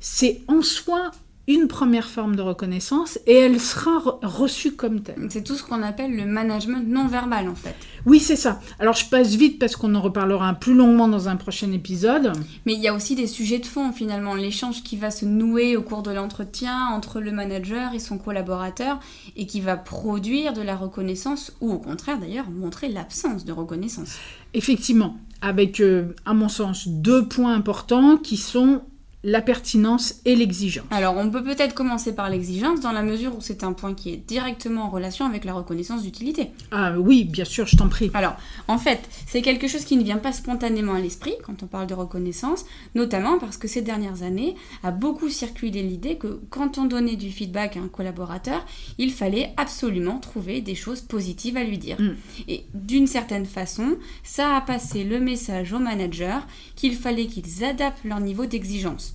C'est 0.00 0.42
en 0.48 0.62
soi 0.62 1.12
une 1.48 1.66
première 1.66 2.08
forme 2.08 2.36
de 2.36 2.42
reconnaissance 2.42 3.18
et 3.26 3.34
elle 3.34 3.58
sera 3.58 3.98
reçue 4.22 4.72
comme 4.72 5.02
telle. 5.02 5.26
C'est 5.28 5.42
tout 5.42 5.56
ce 5.56 5.64
qu'on 5.64 5.82
appelle 5.82 6.14
le 6.14 6.24
management 6.24 6.84
non 6.86 7.08
verbal 7.08 7.48
en 7.48 7.56
fait. 7.56 7.74
Oui, 8.06 8.20
c'est 8.20 8.36
ça. 8.36 8.60
Alors 8.78 8.94
je 8.94 9.06
passe 9.06 9.34
vite 9.34 9.58
parce 9.58 9.74
qu'on 9.74 9.94
en 9.96 10.00
reparlera 10.00 10.54
plus 10.54 10.74
longuement 10.74 11.08
dans 11.08 11.28
un 11.28 11.36
prochain 11.36 11.72
épisode. 11.72 12.32
Mais 12.64 12.74
il 12.74 12.80
y 12.80 12.86
a 12.86 12.94
aussi 12.94 13.16
des 13.16 13.26
sujets 13.26 13.58
de 13.58 13.66
fond 13.66 13.92
finalement, 13.92 14.34
l'échange 14.34 14.84
qui 14.84 14.96
va 14.96 15.10
se 15.10 15.24
nouer 15.24 15.76
au 15.76 15.82
cours 15.82 16.02
de 16.02 16.12
l'entretien 16.12 16.86
entre 16.92 17.20
le 17.20 17.32
manager 17.32 17.92
et 17.92 17.98
son 17.98 18.18
collaborateur 18.18 19.00
et 19.34 19.46
qui 19.46 19.60
va 19.60 19.76
produire 19.76 20.52
de 20.52 20.62
la 20.62 20.76
reconnaissance 20.76 21.52
ou 21.60 21.72
au 21.72 21.78
contraire 21.78 22.20
d'ailleurs 22.20 22.50
montrer 22.50 22.88
l'absence 22.88 23.44
de 23.44 23.52
reconnaissance. 23.52 24.18
Effectivement, 24.54 25.16
avec 25.40 25.80
euh, 25.80 26.14
à 26.24 26.34
mon 26.34 26.48
sens 26.48 26.86
deux 26.86 27.26
points 27.26 27.54
importants 27.54 28.16
qui 28.16 28.36
sont 28.36 28.82
la 29.24 29.40
pertinence 29.40 30.20
et 30.24 30.34
l'exigence. 30.34 30.86
Alors, 30.90 31.16
on 31.16 31.30
peut 31.30 31.44
peut-être 31.44 31.74
commencer 31.74 32.14
par 32.14 32.28
l'exigence 32.28 32.80
dans 32.80 32.92
la 32.92 33.02
mesure 33.02 33.36
où 33.36 33.40
c'est 33.40 33.62
un 33.62 33.72
point 33.72 33.94
qui 33.94 34.10
est 34.10 34.16
directement 34.16 34.84
en 34.84 34.90
relation 34.90 35.26
avec 35.26 35.44
la 35.44 35.52
reconnaissance 35.54 36.02
d'utilité. 36.02 36.50
Ah 36.72 36.94
oui, 36.98 37.24
bien 37.24 37.44
sûr, 37.44 37.66
je 37.66 37.76
t'en 37.76 37.88
prie. 37.88 38.10
Alors, 38.14 38.36
en 38.66 38.78
fait, 38.78 39.08
c'est 39.26 39.42
quelque 39.42 39.68
chose 39.68 39.84
qui 39.84 39.96
ne 39.96 40.02
vient 40.02 40.18
pas 40.18 40.32
spontanément 40.32 40.94
à 40.94 41.00
l'esprit 41.00 41.34
quand 41.44 41.62
on 41.62 41.66
parle 41.66 41.86
de 41.86 41.94
reconnaissance, 41.94 42.64
notamment 42.94 43.38
parce 43.38 43.56
que 43.56 43.68
ces 43.68 43.82
dernières 43.82 44.22
années 44.22 44.56
a 44.82 44.90
beaucoup 44.90 45.28
circulé 45.28 45.82
l'idée 45.82 46.16
que 46.16 46.40
quand 46.50 46.78
on 46.78 46.84
donnait 46.84 47.16
du 47.16 47.30
feedback 47.30 47.76
à 47.76 47.80
un 47.80 47.88
collaborateur, 47.88 48.64
il 48.98 49.12
fallait 49.12 49.52
absolument 49.56 50.18
trouver 50.18 50.60
des 50.60 50.74
choses 50.74 51.00
positives 51.00 51.56
à 51.56 51.64
lui 51.64 51.78
dire. 51.78 52.00
Mm. 52.00 52.14
Et 52.48 52.64
d'une 52.74 53.06
certaine 53.06 53.46
façon, 53.46 53.96
ça 54.24 54.56
a 54.56 54.60
passé 54.60 55.04
le 55.04 55.20
message 55.20 55.72
aux 55.72 55.78
managers 55.78 56.40
qu'il 56.74 56.96
fallait 56.96 57.26
qu'ils 57.26 57.64
adaptent 57.64 58.04
leur 58.04 58.20
niveau 58.20 58.46
d'exigence. 58.46 59.11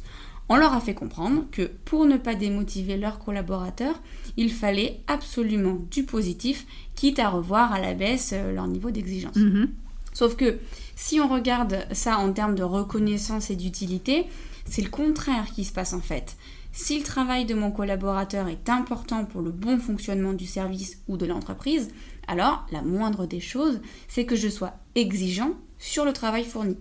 On 0.50 0.56
leur 0.56 0.74
a 0.74 0.80
fait 0.80 0.94
comprendre 0.94 1.46
que 1.52 1.64
pour 1.86 2.06
ne 2.06 2.18
pas 2.18 2.36
démotiver 2.36 2.98
leurs 2.98 3.20
collaborateurs, 3.20 4.02
il 4.38 4.52
fallait 4.52 5.02
absolument 5.08 5.78
du 5.92 6.04
positif, 6.04 6.66
quitte 6.96 7.20
à 7.20 7.30
revoir 7.30 7.74
à 7.74 7.82
la 7.82 7.94
baisse 7.94 8.32
euh, 8.34 8.54
leur 8.54 8.68
niveau 8.68 8.92
d'exigence. 8.92 9.36
Mhm. 9.36 9.70
Sauf 10.14 10.36
que 10.36 10.58
si 10.96 11.20
on 11.20 11.28
regarde 11.28 11.86
ça 11.92 12.18
en 12.18 12.32
termes 12.32 12.56
de 12.56 12.64
reconnaissance 12.64 13.52
et 13.52 13.56
d'utilité, 13.56 14.26
c'est 14.66 14.82
le 14.82 14.90
contraire 14.90 15.46
qui 15.54 15.64
se 15.64 15.74
passe 15.74 15.94
en 15.94 16.02
fait. 16.02 16.38
Si 16.72 16.98
le 16.98 17.04
travail 17.04 17.46
de 17.46 17.56
mon 17.56 17.72
collaborateur 17.72 18.48
est 18.48 18.70
important 18.70 19.26
pour 19.26 19.42
le 19.42 19.52
bon 19.52 19.80
fonctionnement 19.80 20.34
du 20.34 20.46
service 20.46 21.02
ou 21.08 21.18
de 21.18 21.26
l'entreprise, 21.26 21.90
alors 22.28 22.66
la 22.72 22.82
moindre 22.82 23.26
des 23.26 23.40
choses, 23.40 23.80
c'est 24.08 24.26
que 24.26 24.36
je 24.36 24.50
sois 24.50 24.74
exigeant 24.96 25.52
sur 25.80 26.06
le 26.06 26.14
travail 26.14 26.44
fourni. 26.44 26.78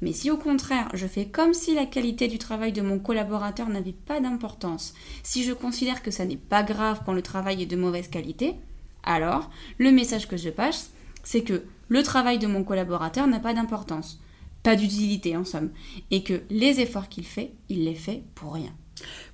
Mais 0.00 0.12
si 0.12 0.30
au 0.30 0.36
contraire, 0.36 0.88
je 0.94 1.06
fais 1.06 1.26
comme 1.26 1.54
si 1.54 1.74
la 1.74 1.86
qualité 1.86 2.28
du 2.28 2.38
travail 2.38 2.72
de 2.72 2.82
mon 2.82 2.98
collaborateur 2.98 3.68
n'avait 3.68 3.92
pas 3.92 4.20
d'importance, 4.20 4.94
si 5.22 5.44
je 5.44 5.52
considère 5.52 6.02
que 6.02 6.10
ça 6.10 6.24
n'est 6.24 6.36
pas 6.36 6.62
grave 6.62 7.02
quand 7.04 7.12
le 7.12 7.22
travail 7.22 7.62
est 7.62 7.66
de 7.66 7.76
mauvaise 7.76 8.08
qualité, 8.08 8.54
alors 9.02 9.50
le 9.78 9.90
message 9.90 10.28
que 10.28 10.36
je 10.36 10.50
passe, 10.50 10.90
c'est 11.24 11.42
que 11.42 11.64
le 11.88 12.02
travail 12.02 12.38
de 12.38 12.46
mon 12.46 12.62
collaborateur 12.62 13.26
n'a 13.26 13.40
pas 13.40 13.54
d'importance, 13.54 14.20
pas 14.62 14.76
d'utilité 14.76 15.36
en 15.36 15.44
somme, 15.44 15.70
et 16.10 16.22
que 16.22 16.42
les 16.50 16.80
efforts 16.80 17.08
qu'il 17.08 17.24
fait, 17.24 17.52
il 17.68 17.84
les 17.84 17.94
fait 17.94 18.22
pour 18.34 18.54
rien. 18.54 18.72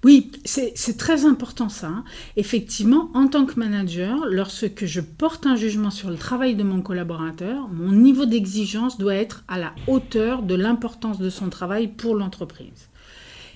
Oui, 0.05 0.31
c'est 0.45 0.97
très 0.99 1.25
important 1.25 1.69
ça. 1.69 1.89
hein. 1.89 2.05
Effectivement, 2.37 3.11
en 3.15 3.27
tant 3.29 3.47
que 3.47 3.59
manager, 3.59 4.27
lorsque 4.31 4.85
je 4.85 5.01
porte 5.01 5.47
un 5.47 5.57
jugement 5.57 5.91
sur 5.91 6.11
le 6.11 6.17
travail 6.17 6.55
de 6.55 6.63
mon 6.63 6.83
collaborateur, 6.83 7.69
mon 7.69 7.93
niveau 7.93 8.27
d'exigence 8.27 8.99
doit 8.99 9.15
être 9.15 9.45
à 9.49 9.59
la 9.59 9.75
hauteur 9.87 10.43
de 10.43 10.55
l'importance 10.55 11.19
de 11.19 11.31
son 11.31 11.49
travail 11.49 11.89
pour 11.89 12.15
l'entreprise. 12.15 12.89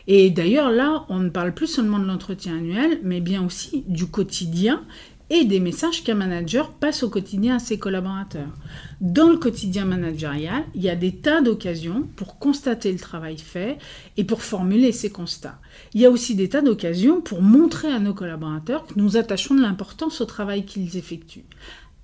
Et 0.06 0.30
d'ailleurs, 0.30 0.70
là, 0.70 1.04
on 1.10 1.18
ne 1.18 1.28
parle 1.28 1.52
plus 1.52 1.66
seulement 1.66 1.98
de 1.98 2.06
l'entretien 2.06 2.56
annuel, 2.56 3.00
mais 3.02 3.20
bien 3.20 3.44
aussi 3.44 3.84
du 3.86 4.06
quotidien 4.06 4.82
et 5.30 5.44
des 5.44 5.60
messages 5.60 6.04
qu'un 6.04 6.14
manager 6.14 6.72
passe 6.72 7.02
au 7.02 7.10
quotidien 7.10 7.56
à 7.56 7.58
ses 7.58 7.78
collaborateurs. 7.78 8.56
Dans 9.00 9.28
le 9.28 9.36
quotidien 9.36 9.84
managérial, 9.84 10.64
il 10.74 10.82
y 10.82 10.88
a 10.88 10.96
des 10.96 11.16
tas 11.16 11.40
d'occasions 11.40 12.08
pour 12.16 12.38
constater 12.38 12.90
le 12.92 12.98
travail 12.98 13.38
fait 13.38 13.78
et 14.16 14.24
pour 14.24 14.42
formuler 14.42 14.92
ses 14.92 15.10
constats. 15.10 15.60
Il 15.94 16.00
y 16.00 16.06
a 16.06 16.10
aussi 16.10 16.34
des 16.34 16.48
tas 16.48 16.62
d'occasions 16.62 17.20
pour 17.20 17.42
montrer 17.42 17.92
à 17.92 17.98
nos 17.98 18.14
collaborateurs 18.14 18.86
que 18.86 18.94
nous 18.96 19.16
attachons 19.16 19.54
de 19.54 19.62
l'importance 19.62 20.20
au 20.20 20.24
travail 20.24 20.64
qu'ils 20.64 20.96
effectuent 20.96 21.44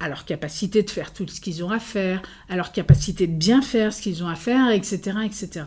à 0.00 0.08
leur 0.08 0.24
capacité 0.24 0.82
de 0.82 0.90
faire 0.90 1.12
tout 1.12 1.26
ce 1.28 1.40
qu'ils 1.40 1.64
ont 1.64 1.70
à 1.70 1.78
faire, 1.78 2.20
à 2.48 2.56
leur 2.56 2.72
capacité 2.72 3.26
de 3.26 3.32
bien 3.32 3.62
faire 3.62 3.92
ce 3.92 4.02
qu'ils 4.02 4.22
ont 4.22 4.28
à 4.28 4.34
faire, 4.34 4.70
etc., 4.70 5.18
etc. 5.24 5.66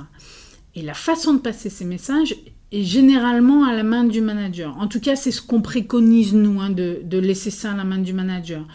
Et 0.76 0.84
la 0.84 0.94
façon 0.94 1.34
de 1.34 1.40
passer 1.40 1.70
ces 1.70 1.86
messages 1.86 2.36
est 2.72 2.84
généralement 2.84 3.66
à 3.66 3.74
la 3.74 3.84
main 3.84 4.04
du 4.04 4.22
manager. 4.22 4.76
En 4.80 4.88
tout 4.88 5.00
cas, 5.00 5.16
c'est 5.16 5.32
ce 5.32 5.42
qu'on 5.42 5.62
préconise, 5.62 6.34
nous, 6.34 6.60
hein, 6.60 6.70
de, 6.70 7.00
de, 7.04 7.18
laisser 7.18 7.50
ça 7.50 7.72
à 7.72 7.76
la 7.76 7.84
main 7.84 8.00
du 8.00 8.14
manager. 8.14 8.66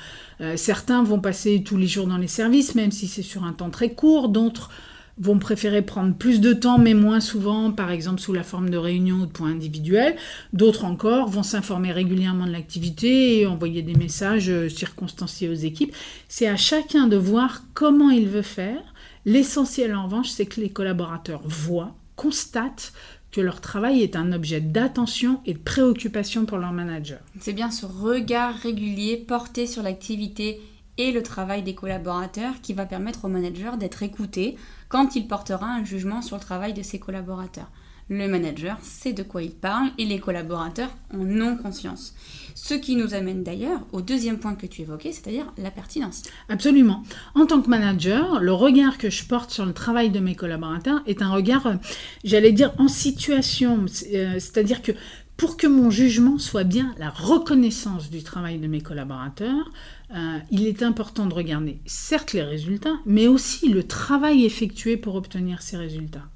Euh, 0.40 0.56
certains 0.56 1.02
vont 1.02 1.20
passer 1.20 1.62
tous 1.62 1.76
les 1.76 1.86
jours 1.86 2.06
dans 2.06 2.16
les 2.16 2.28
services, 2.28 2.74
même 2.74 2.90
si 2.90 3.06
c'est 3.06 3.22
sur 3.22 3.44
un 3.44 3.52
temps 3.52 3.70
très 3.70 3.92
court. 3.92 4.28
D'autres 4.28 4.70
vont 5.18 5.38
préférer 5.38 5.82
prendre 5.82 6.14
plus 6.14 6.40
de 6.40 6.52
temps, 6.52 6.78
mais 6.78 6.94
moins 6.94 7.20
souvent, 7.20 7.70
par 7.70 7.90
exemple 7.90 8.20
sous 8.20 8.32
la 8.32 8.42
forme 8.42 8.70
de 8.70 8.78
réunions 8.78 9.16
ou 9.16 9.26
de 9.26 9.30
points 9.30 9.50
individuels. 9.50 10.16
D'autres 10.52 10.84
encore 10.84 11.28
vont 11.28 11.42
s'informer 11.42 11.92
régulièrement 11.92 12.46
de 12.46 12.52
l'activité 12.52 13.40
et 13.40 13.46
envoyer 13.46 13.82
des 13.82 13.94
messages 13.94 14.48
euh, 14.48 14.68
circonstanciés 14.68 15.48
aux 15.48 15.54
équipes. 15.54 15.94
C'est 16.28 16.48
à 16.48 16.56
chacun 16.56 17.06
de 17.06 17.16
voir 17.16 17.62
comment 17.74 18.10
il 18.10 18.26
veut 18.26 18.42
faire. 18.42 18.82
L'essentiel, 19.26 19.94
en 19.94 20.04
revanche, 20.04 20.30
c'est 20.30 20.46
que 20.46 20.60
les 20.60 20.70
collaborateurs 20.70 21.42
voient, 21.44 21.94
constatent 22.16 22.92
que 23.32 23.40
leur 23.40 23.60
travail 23.60 24.02
est 24.02 24.14
un 24.14 24.30
objet 24.32 24.60
d'attention 24.60 25.40
et 25.46 25.54
de 25.54 25.58
préoccupation 25.58 26.44
pour 26.44 26.58
leur 26.58 26.72
manager. 26.72 27.18
C'est 27.40 27.54
bien 27.54 27.70
ce 27.70 27.86
regard 27.86 28.54
régulier 28.54 29.16
porté 29.16 29.66
sur 29.66 29.82
l'activité 29.82 30.60
et 30.98 31.10
le 31.10 31.22
travail 31.22 31.62
des 31.62 31.74
collaborateurs 31.74 32.60
qui 32.62 32.74
va 32.74 32.84
permettre 32.84 33.24
au 33.24 33.28
manager 33.28 33.78
d'être 33.78 34.02
écouté 34.02 34.56
quand 34.88 35.16
il 35.16 35.26
portera 35.26 35.66
un 35.66 35.84
jugement 35.84 36.20
sur 36.20 36.36
le 36.36 36.42
travail 36.42 36.74
de 36.74 36.82
ses 36.82 36.98
collaborateurs. 36.98 37.70
Le 38.12 38.28
manager 38.28 38.76
sait 38.82 39.14
de 39.14 39.22
quoi 39.22 39.42
il 39.42 39.52
parle 39.52 39.88
et 39.96 40.04
les 40.04 40.18
collaborateurs 40.18 40.90
en 41.14 41.40
ont 41.40 41.56
conscience. 41.56 42.14
Ce 42.54 42.74
qui 42.74 42.94
nous 42.94 43.14
amène 43.14 43.42
d'ailleurs 43.42 43.80
au 43.90 44.02
deuxième 44.02 44.38
point 44.38 44.54
que 44.54 44.66
tu 44.66 44.82
évoquais, 44.82 45.12
c'est-à-dire 45.12 45.50
la 45.56 45.70
pertinence. 45.70 46.22
Absolument. 46.50 47.04
En 47.34 47.46
tant 47.46 47.62
que 47.62 47.70
manager, 47.70 48.38
le 48.40 48.52
regard 48.52 48.98
que 48.98 49.08
je 49.08 49.24
porte 49.24 49.50
sur 49.50 49.64
le 49.64 49.72
travail 49.72 50.10
de 50.10 50.20
mes 50.20 50.34
collaborateurs 50.34 51.00
est 51.06 51.22
un 51.22 51.30
regard, 51.32 51.66
euh, 51.66 51.76
j'allais 52.22 52.52
dire, 52.52 52.74
en 52.76 52.86
situation. 52.86 53.86
Euh, 54.12 54.34
c'est-à-dire 54.34 54.82
que 54.82 54.92
pour 55.38 55.56
que 55.56 55.66
mon 55.66 55.88
jugement 55.88 56.36
soit 56.36 56.64
bien 56.64 56.94
la 56.98 57.08
reconnaissance 57.08 58.10
du 58.10 58.22
travail 58.22 58.58
de 58.58 58.66
mes 58.66 58.82
collaborateurs, 58.82 59.72
euh, 60.14 60.38
il 60.50 60.66
est 60.66 60.82
important 60.82 61.24
de 61.24 61.32
regarder 61.32 61.80
certes 61.86 62.34
les 62.34 62.42
résultats, 62.42 62.98
mais 63.06 63.26
aussi 63.26 63.70
le 63.70 63.84
travail 63.84 64.44
effectué 64.44 64.98
pour 64.98 65.14
obtenir 65.14 65.62
ces 65.62 65.78
résultats. 65.78 66.28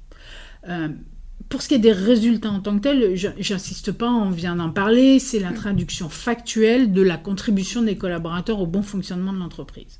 Pour 1.49 1.61
ce 1.61 1.69
qui 1.69 1.75
est 1.75 1.79
des 1.79 1.93
résultats 1.93 2.51
en 2.51 2.59
tant 2.59 2.77
que 2.77 2.81
tels, 2.81 3.15
j'insiste 3.15 3.91
pas, 3.91 4.11
on 4.11 4.29
vient 4.29 4.55
d'en 4.55 4.69
parler, 4.69 5.19
c'est 5.19 5.39
la 5.39 5.53
traduction 5.53 6.09
factuelle 6.09 6.91
de 6.91 7.01
la 7.01 7.17
contribution 7.17 7.81
des 7.81 7.97
collaborateurs 7.97 8.59
au 8.59 8.67
bon 8.67 8.81
fonctionnement 8.81 9.31
de 9.31 9.39
l'entreprise. 9.39 9.99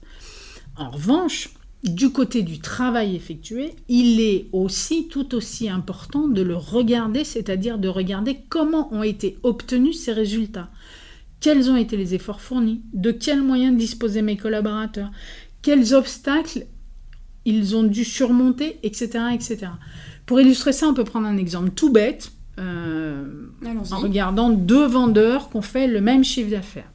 En 0.75 0.89
revanche, 0.89 1.49
du 1.83 2.11
côté 2.11 2.43
du 2.43 2.59
travail 2.59 3.15
effectué, 3.15 3.75
il 3.87 4.19
est 4.19 4.47
aussi 4.51 5.07
tout 5.07 5.35
aussi 5.35 5.69
important 5.69 6.27
de 6.27 6.41
le 6.41 6.55
regarder, 6.55 7.23
c'est-à-dire 7.23 7.77
de 7.77 7.87
regarder 7.87 8.39
comment 8.49 8.93
ont 8.93 9.03
été 9.03 9.37
obtenus 9.43 9.99
ces 9.99 10.11
résultats. 10.11 10.69
Quels 11.39 11.69
ont 11.69 11.75
été 11.75 11.95
les 11.97 12.13
efforts 12.15 12.41
fournis? 12.41 12.81
De 12.93 13.11
quels 13.11 13.41
moyens 13.41 13.77
disposaient 13.77 14.21
mes 14.21 14.37
collaborateurs? 14.37 15.11
Quels 15.61 15.93
obstacles 15.93 16.65
ils 17.45 17.75
ont 17.77 17.83
dû 17.83 18.03
surmonter, 18.03 18.77
etc., 18.83 19.19
etc. 19.33 19.67
Pour 20.27 20.41
illustrer 20.41 20.73
ça, 20.73 20.87
on 20.87 20.93
peut 20.93 21.05
prendre 21.05 21.25
un 21.25 21.37
exemple 21.37 21.71
tout 21.71 21.91
bête, 21.91 22.31
euh, 22.59 23.47
en 23.91 23.99
regardant 23.99 24.49
deux 24.49 24.85
vendeurs 24.85 25.49
qui 25.49 25.55
ont 25.55 25.61
fait 25.61 25.87
le 25.87 26.01
même 26.01 26.23
chiffre 26.23 26.51
d'affaires. 26.51 26.91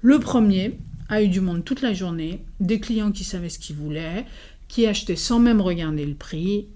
Le 0.00 0.18
premier 0.18 0.78
a 1.10 1.22
eu 1.22 1.28
du 1.28 1.40
monde 1.40 1.64
toute 1.64 1.82
la 1.82 1.92
journée, 1.92 2.42
des 2.60 2.80
clients 2.80 3.12
qui 3.12 3.24
savaient 3.24 3.50
ce 3.50 3.58
qu'ils 3.58 3.76
voulaient, 3.76 4.24
qui 4.68 4.86
achetaient 4.86 5.16
sans 5.16 5.38
même 5.38 5.60
regarder 5.60 6.06
le 6.06 6.14
prix. 6.14 6.68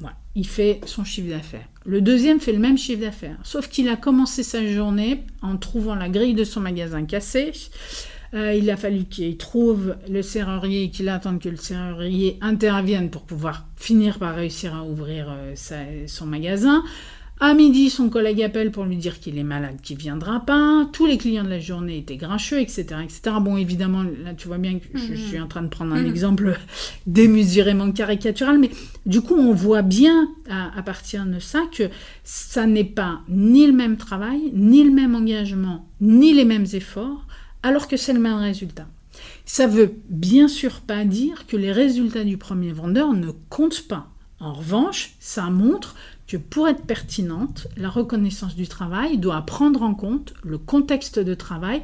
Voilà, 0.00 0.16
il 0.34 0.46
fait 0.46 0.80
son 0.86 1.04
chiffre 1.04 1.28
d'affaires. 1.28 1.68
Le 1.84 2.00
deuxième 2.00 2.40
fait 2.40 2.52
le 2.52 2.58
même 2.58 2.78
chiffre 2.78 3.02
d'affaires, 3.02 3.38
sauf 3.42 3.68
qu'il 3.68 3.90
a 3.90 3.96
commencé 3.96 4.42
sa 4.42 4.66
journée 4.66 5.24
en 5.42 5.58
trouvant 5.58 5.94
la 5.94 6.08
grille 6.08 6.34
de 6.34 6.44
son 6.44 6.60
magasin 6.60 7.04
cassée. 7.04 7.52
Euh, 8.36 8.52
il 8.54 8.68
a 8.70 8.76
fallu 8.76 9.04
qu'il 9.04 9.36
trouve 9.38 9.96
le 10.10 10.20
serrurier 10.22 10.84
et 10.84 10.90
qu'il 10.90 11.08
attende 11.08 11.40
que 11.40 11.48
le 11.48 11.56
serrurier 11.56 12.36
intervienne 12.42 13.08
pour 13.10 13.22
pouvoir 13.22 13.66
finir 13.76 14.18
par 14.18 14.34
réussir 14.34 14.74
à 14.74 14.84
ouvrir 14.84 15.26
euh, 15.30 15.52
sa, 15.54 15.76
son 16.06 16.26
magasin. 16.26 16.84
À 17.38 17.52
midi, 17.52 17.90
son 17.90 18.08
collègue 18.08 18.42
appelle 18.42 18.70
pour 18.70 18.84
lui 18.84 18.96
dire 18.96 19.20
qu'il 19.20 19.36
est 19.38 19.42
malade, 19.44 19.76
qu'il 19.82 19.98
viendra 19.98 20.40
pas. 20.40 20.88
Tous 20.94 21.04
les 21.04 21.18
clients 21.18 21.44
de 21.44 21.50
la 21.50 21.60
journée 21.60 21.98
étaient 21.98 22.16
grincheux, 22.16 22.60
etc., 22.60 22.86
etc. 23.04 23.36
Bon, 23.42 23.58
évidemment, 23.58 24.02
là, 24.02 24.32
tu 24.34 24.48
vois 24.48 24.56
bien 24.56 24.78
que 24.78 24.86
je, 24.94 25.14
je 25.14 25.20
suis 25.20 25.38
en 25.38 25.46
train 25.46 25.60
de 25.62 25.68
prendre 25.68 25.94
un 25.94 26.00
Mhm. 26.00 26.08
exemple 26.08 26.58
démesurément 27.06 27.90
caricatural, 27.92 28.58
mais 28.58 28.70
du 29.04 29.20
coup, 29.20 29.34
on 29.34 29.52
voit 29.52 29.82
bien 29.82 30.28
à, 30.50 30.78
à 30.78 30.82
partir 30.82 31.26
de 31.26 31.38
ça 31.38 31.60
que 31.76 31.84
ça 32.24 32.66
n'est 32.66 32.84
pas 32.84 33.20
ni 33.28 33.66
le 33.66 33.72
même 33.74 33.96
travail, 33.98 34.50
ni 34.54 34.82
le 34.82 34.90
même 34.90 35.14
engagement, 35.14 35.88
ni 36.00 36.32
les 36.32 36.44
mêmes 36.46 36.66
efforts, 36.72 37.26
alors 37.66 37.88
que 37.88 37.96
c'est 37.96 38.12
le 38.12 38.20
même 38.20 38.38
résultat. 38.38 38.86
Ça 39.44 39.66
veut 39.66 39.96
bien 40.08 40.46
sûr 40.46 40.80
pas 40.82 41.04
dire 41.04 41.46
que 41.48 41.56
les 41.56 41.72
résultats 41.72 42.22
du 42.22 42.36
premier 42.36 42.70
vendeur 42.70 43.12
ne 43.12 43.32
comptent 43.50 43.88
pas. 43.88 44.06
En 44.38 44.52
revanche, 44.52 45.14
ça 45.18 45.50
montre 45.50 45.96
que 46.28 46.36
pour 46.36 46.68
être 46.68 46.82
pertinente, 46.82 47.66
la 47.76 47.88
reconnaissance 47.88 48.54
du 48.54 48.68
travail 48.68 49.18
doit 49.18 49.42
prendre 49.42 49.82
en 49.82 49.94
compte 49.94 50.32
le 50.44 50.58
contexte 50.58 51.18
de 51.18 51.34
travail 51.34 51.82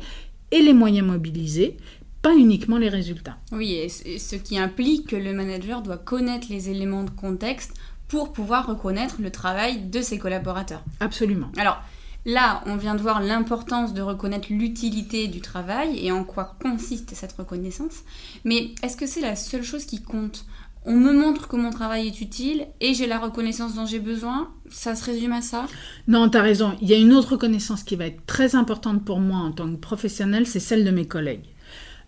et 0.53 0.62
les 0.62 0.73
moyens 0.73 1.07
mobilisés, 1.07 1.77
pas 2.21 2.37
uniquement 2.37 2.79
les 2.79 2.89
résultats. 2.89 3.39
Oui, 3.51 3.73
et 3.73 3.89
ce 3.89 4.37
qui 4.37 4.59
implique 4.59 5.09
que 5.09 5.17
le 5.17 5.33
manager 5.33 5.83
doit 5.83 5.97
connaître 5.97 6.47
les 6.49 6.71
éléments 6.71 7.03
de 7.03 7.11
contexte 7.11 7.73
pour 8.07 8.33
pouvoir 8.33 8.69
reconnaître 8.69 9.17
le 9.21 9.33
travail 9.33 9.81
de 9.89 10.01
ses 10.01 10.19
collaborateurs. 10.19 10.85
Absolument. 11.01 11.51
Alors, 11.57 11.83
là, 12.25 12.62
on 12.67 12.76
vient 12.76 12.95
de 12.95 13.00
voir 13.00 13.21
l'importance 13.21 13.95
de 13.95 14.02
reconnaître 14.02 14.49
l'utilité 14.50 15.29
du 15.29 15.41
travail 15.41 15.99
et 16.05 16.12
en 16.12 16.25
quoi 16.25 16.57
consiste 16.62 17.14
cette 17.14 17.33
reconnaissance. 17.33 18.00
Mais 18.45 18.71
est-ce 18.83 18.97
que 18.97 19.07
c'est 19.07 19.21
la 19.21 19.37
seule 19.37 19.62
chose 19.62 19.85
qui 19.85 20.02
compte? 20.02 20.45
On 20.85 20.97
me 20.97 21.12
montre 21.12 21.47
que 21.47 21.55
mon 21.55 21.71
travail 21.71 22.09
est 22.09 22.21
utile 22.21 22.67
et 22.81 22.93
j'ai 22.93 23.07
la 23.07 23.21
reconnaissance 23.21 23.75
dont 23.75 23.87
j'ai 23.87 24.00
besoin? 24.00 24.50
Ça 24.69 24.97
se 24.97 25.05
résume 25.05 25.33
à 25.33 25.41
ça? 25.41 25.67
Non, 26.09 26.29
tu 26.29 26.37
as 26.37 26.43
raison. 26.43 26.76
Il 26.83 26.88
y 26.88 26.95
a 26.95 26.99
une 26.99 27.12
autre 27.12 27.33
reconnaissance 27.33 27.85
qui 27.85 27.95
va 27.95 28.07
être 28.07 28.26
très 28.26 28.57
importante 28.57 29.05
pour 29.05 29.21
moi 29.21 29.38
en 29.38 29.52
tant 29.52 29.71
que 29.71 29.76
professionnel, 29.76 30.47
c'est 30.47 30.61
celle 30.61 30.85
de 30.85 30.91
mes 30.91 31.07
collègues. 31.07 31.47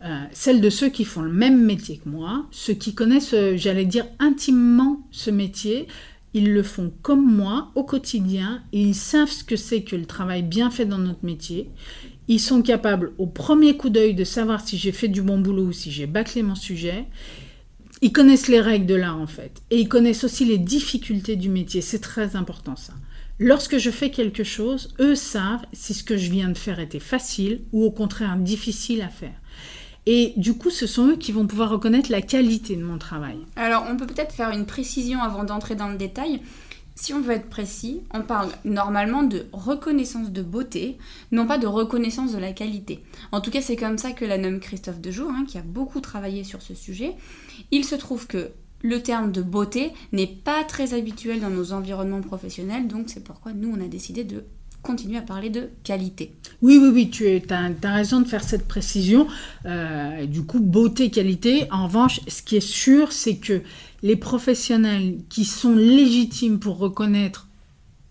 Euh, 0.05 0.25
celle 0.33 0.61
de 0.61 0.71
ceux 0.71 0.89
qui 0.89 1.05
font 1.05 1.23
le 1.23 1.33
même 1.33 1.65
métier 1.65 1.99
que 1.99 2.09
moi, 2.09 2.47
ceux 2.51 2.75
qui 2.75 2.95
connaissent, 2.95 3.33
euh, 3.33 3.57
j'allais 3.57 3.87
dire, 3.87 4.07
intimement 4.19 5.01
ce 5.13 5.31
métier 5.31 5.87
ils 6.35 6.53
le 6.53 6.65
font 6.65 6.93
comme 7.03 7.25
moi 7.25 7.71
au 7.77 7.85
quotidien, 7.85 8.63
ils 8.73 8.95
savent 8.95 9.31
ce 9.31 9.45
que 9.45 9.57
c'est 9.57 9.83
que 9.83 9.95
le 9.95 10.05
travail 10.05 10.43
bien 10.43 10.71
fait 10.71 10.85
dans 10.85 10.99
notre 10.99 11.25
métier. 11.25 11.71
Ils 12.27 12.41
sont 12.41 12.61
capables 12.61 13.13
au 13.19 13.27
premier 13.27 13.77
coup 13.77 13.89
d'œil 13.89 14.15
de 14.15 14.25
savoir 14.25 14.67
si 14.67 14.77
j'ai 14.77 14.93
fait 14.93 15.09
du 15.09 15.23
bon 15.23 15.39
boulot 15.39 15.67
ou 15.67 15.73
si 15.73 15.93
j'ai 15.93 16.07
bâclé 16.07 16.43
mon 16.43 16.57
sujet. 16.57 17.07
Ils 18.03 18.13
connaissent 18.13 18.49
les 18.49 18.61
règles 18.61 18.87
de 18.87 18.97
l'art 18.97 19.19
en 19.19 19.29
fait. 19.29 19.63
Et 19.71 19.79
ils 19.79 19.89
connaissent 19.89 20.25
aussi 20.25 20.45
les 20.45 20.59
difficultés 20.59 21.37
du 21.37 21.49
métier. 21.49 21.81
C'est 21.81 22.01
très 22.01 22.35
important 22.35 22.77
ça. 22.77 22.95
Lorsque 23.39 23.79
je 23.79 23.91
fais 23.91 24.11
quelque 24.11 24.45
chose, 24.45 24.95
eux 25.01 25.15
savent 25.15 25.65
si 25.73 25.95
ce 25.95 26.05
que 26.05 26.17
je 26.17 26.31
viens 26.31 26.49
de 26.49 26.59
faire 26.59 26.81
était 26.81 27.01
facile 27.01 27.63
ou 27.73 27.85
au 27.85 27.91
contraire 27.91 28.37
difficile 28.37 29.03
à 29.03 29.09
faire. 29.09 29.35
Et 30.07 30.35
du 30.37 30.55
coup, 30.55 30.71
ce 30.71 30.87
sont 30.87 31.09
eux 31.09 31.17
qui 31.17 31.33
vont 31.33 31.47
pouvoir 31.47 31.71
reconnaître 31.71 32.11
la 32.11 32.21
qualité 32.21 32.77
de 32.77 32.85
mon 32.85 32.99
travail. 32.99 33.39
Alors, 33.57 33.87
on 33.89 33.97
peut 33.97 34.07
peut-être 34.07 34.33
faire 34.33 34.51
une 34.51 34.67
précision 34.67 35.23
avant 35.23 35.45
d'entrer 35.45 35.77
dans 35.77 35.89
le 35.89 35.97
détail. 35.97 36.43
Si 36.97 37.13
on 37.13 37.21
veut 37.21 37.33
être 37.33 37.49
précis, 37.49 38.03
on 38.13 38.23
parle 38.23 38.51
normalement 38.65 39.25
de 39.25 39.47
reconnaissance 39.53 40.31
de 40.31 40.43
beauté, 40.43 40.97
non 41.33 41.47
pas 41.47 41.59
de 41.59 41.67
reconnaissance 41.67 42.33
de 42.33 42.39
la 42.39 42.53
qualité. 42.53 43.03
En 43.33 43.41
tout 43.41 43.51
cas, 43.51 43.61
c'est 43.61 43.77
comme 43.77 43.99
ça 43.99 44.13
que 44.13 44.25
la 44.25 44.39
nomme 44.39 44.61
Christophe 44.61 45.01
Dejour, 45.01 45.31
hein, 45.31 45.45
qui 45.49 45.59
a 45.59 45.63
beaucoup 45.63 46.01
travaillé 46.01 46.45
sur 46.45 46.63
ce 46.63 46.75
sujet. 46.75 47.15
Il 47.73 47.85
se 47.85 47.97
trouve 47.97 48.29
que 48.29 48.51
le 48.83 49.03
terme 49.03 49.33
de 49.33 49.43
beauté 49.43 49.93
n'est 50.13 50.29
pas 50.29 50.63
très 50.63 50.95
habituel 50.95 51.41
dans 51.41 51.51
nos 51.51 51.73
environnements 51.73 52.21
professionnels, 52.21 52.87
donc 52.87 53.09
c'est 53.09 53.25
pourquoi 53.25 53.53
nous, 53.55 53.75
on 53.75 53.83
a 53.83 53.89
décidé 53.89 54.23
de 54.23 54.45
continuer 54.85 55.17
à 55.17 55.23
parler 55.23 55.51
de 55.51 55.71
qualité. 55.83 56.33
Oui, 56.63 56.79
oui, 56.81 56.91
oui, 56.93 57.11
tu 57.11 57.27
as, 57.27 57.93
raison 57.93 58.21
de 58.21 58.29
faire 58.29 58.45
cette 58.45 58.69
précision. 58.69 59.27
Euh, 59.67 60.27
du 60.27 60.43
coup, 60.43 60.61
beauté, 60.61 61.11
qualité. 61.11 61.67
En 61.73 61.87
revanche, 61.87 62.21
ce 62.29 62.43
qui 62.43 62.57
est 62.57 62.67
sûr, 62.67 63.11
c'est 63.11 63.37
que 63.37 63.63
les 64.03 64.17
professionnels 64.17 65.17
qui 65.29 65.45
sont 65.45 65.75
légitimes 65.75 66.61
pour 66.61 66.79
reconnaître, 66.79 67.49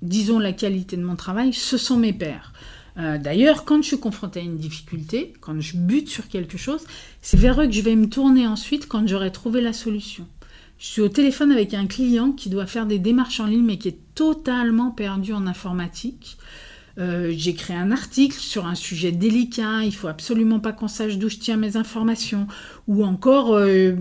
disons, 0.01 0.39
la 0.39 0.51
qualité 0.51 0.97
de 0.97 1.03
mon 1.03 1.15
travail, 1.15 1.53
ce 1.53 1.77
sont 1.77 1.97
mes 1.97 2.13
pairs. 2.13 2.51
Euh, 2.97 3.17
d'ailleurs, 3.17 3.65
quand 3.65 3.81
je 3.81 3.87
suis 3.87 3.99
confrontée 3.99 4.39
à 4.39 4.43
une 4.43 4.57
difficulté, 4.57 5.33
quand 5.39 5.59
je 5.59 5.77
bute 5.77 6.09
sur 6.09 6.27
quelque 6.27 6.57
chose, 6.57 6.81
c'est 7.21 7.37
vers 7.37 7.61
eux 7.61 7.65
que 7.65 7.71
je 7.71 7.81
vais 7.81 7.95
me 7.95 8.07
tourner 8.07 8.45
ensuite 8.45 8.87
quand 8.87 9.07
j'aurai 9.07 9.31
trouvé 9.31 9.61
la 9.61 9.73
solution. 9.73 10.27
Je 10.77 10.87
suis 10.87 11.01
au 11.01 11.09
téléphone 11.09 11.51
avec 11.51 11.73
un 11.73 11.87
client 11.87 12.31
qui 12.31 12.49
doit 12.49 12.65
faire 12.65 12.85
des 12.85 12.99
démarches 12.99 13.39
en 13.39 13.45
ligne 13.45 13.63
mais 13.63 13.77
qui 13.77 13.87
est 13.87 13.99
totalement 14.15 14.91
perdu 14.91 15.33
en 15.33 15.47
informatique. 15.47 16.37
Euh, 16.99 17.33
j'ai 17.35 17.55
un 17.69 17.91
article 17.91 18.37
sur 18.37 18.67
un 18.67 18.75
sujet 18.75 19.11
délicat, 19.11 19.83
il 19.83 19.95
faut 19.95 20.07
absolument 20.07 20.59
pas 20.59 20.73
qu'on 20.73 20.87
sache 20.87 21.17
d'où 21.17 21.27
je 21.27 21.37
tiens 21.37 21.57
mes 21.57 21.75
informations, 21.75 22.45
ou 22.87 23.03
encore 23.03 23.55
euh, 23.55 23.93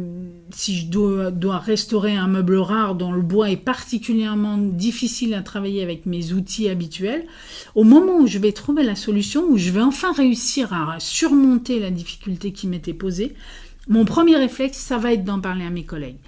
si 0.50 0.76
je 0.76 0.86
dois, 0.88 1.58
restaurer 1.58 2.14
un 2.14 2.28
meuble 2.28 2.56
rare 2.56 2.94
dont 2.94 3.12
le 3.12 3.22
bois 3.22 3.50
est 3.50 3.56
particulièrement 3.56 4.58
difficile 4.58 5.32
à 5.32 5.42
travailler 5.42 5.82
avec 5.82 6.04
mes 6.04 6.34
outils 6.34 6.68
habituels, 6.68 7.24
au 7.74 7.84
moment 7.84 8.18
où 8.18 8.26
je 8.26 8.38
vais 8.38 8.52
trouver 8.52 8.82
la 8.82 8.94
solution, 8.94 9.44
où 9.48 9.56
je 9.56 9.70
vais 9.70 9.80
enfin 9.80 10.12
réussir 10.12 10.74
à 10.74 11.00
surmonter 11.00 11.80
la 11.80 11.90
difficulté 11.90 12.52
qui 12.52 12.66
m'était 12.66 12.92
posée, 12.92 13.34
mon 13.88 14.04
premier 14.04 14.36
réflexe, 14.36 14.76
ça 14.76 14.98
va 14.98 15.14
être 15.14 15.24
d'en 15.24 15.40
parler 15.40 15.64
à 15.64 15.70
mes 15.70 15.84
collègues. 15.84 16.18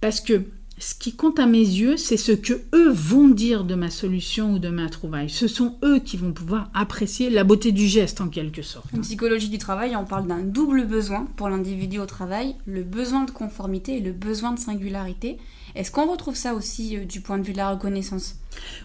Parce 0.00 0.20
que 0.20 0.42
ce 0.78 0.94
qui 0.94 1.14
compte 1.14 1.38
à 1.38 1.46
mes 1.46 1.58
yeux, 1.58 1.96
c'est 1.96 2.16
ce 2.16 2.32
que 2.32 2.54
eux 2.74 2.90
vont 2.90 3.28
dire 3.28 3.64
de 3.64 3.76
ma 3.76 3.90
solution 3.90 4.54
ou 4.54 4.58
de 4.58 4.68
ma 4.68 4.88
trouvaille. 4.88 5.30
Ce 5.30 5.46
sont 5.46 5.76
eux 5.84 6.00
qui 6.00 6.16
vont 6.16 6.32
pouvoir 6.32 6.68
apprécier 6.74 7.30
la 7.30 7.44
beauté 7.44 7.70
du 7.70 7.86
geste 7.86 8.20
en 8.20 8.28
quelque 8.28 8.62
sorte. 8.62 8.86
En 8.92 9.00
psychologie 9.00 9.48
du 9.48 9.58
travail, 9.58 9.94
on 9.94 10.04
parle 10.04 10.26
d'un 10.26 10.42
double 10.42 10.86
besoin 10.86 11.28
pour 11.36 11.48
l'individu 11.48 12.00
au 12.00 12.06
travail, 12.06 12.56
le 12.66 12.82
besoin 12.82 13.24
de 13.24 13.30
conformité 13.30 13.98
et 13.98 14.00
le 14.00 14.12
besoin 14.12 14.52
de 14.52 14.58
singularité. 14.58 15.38
Est-ce 15.76 15.90
qu'on 15.90 16.10
retrouve 16.10 16.36
ça 16.36 16.54
aussi 16.54 16.96
euh, 16.96 17.04
du 17.04 17.20
point 17.20 17.38
de 17.38 17.44
vue 17.44 17.52
de 17.52 17.58
la 17.58 17.70
reconnaissance? 17.70 18.36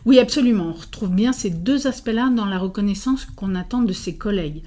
Oui, 0.06 0.20
absolument. 0.20 0.70
On 0.70 0.74
retrouve 0.74 1.10
bien 1.10 1.34
ces 1.34 1.50
deux 1.50 1.88
aspects-là 1.88 2.30
dans 2.30 2.46
la 2.46 2.58
reconnaissance 2.58 3.26
qu'on 3.26 3.56
attend 3.56 3.82
de 3.82 3.94
ses 3.94 4.16
collègues. 4.16 4.64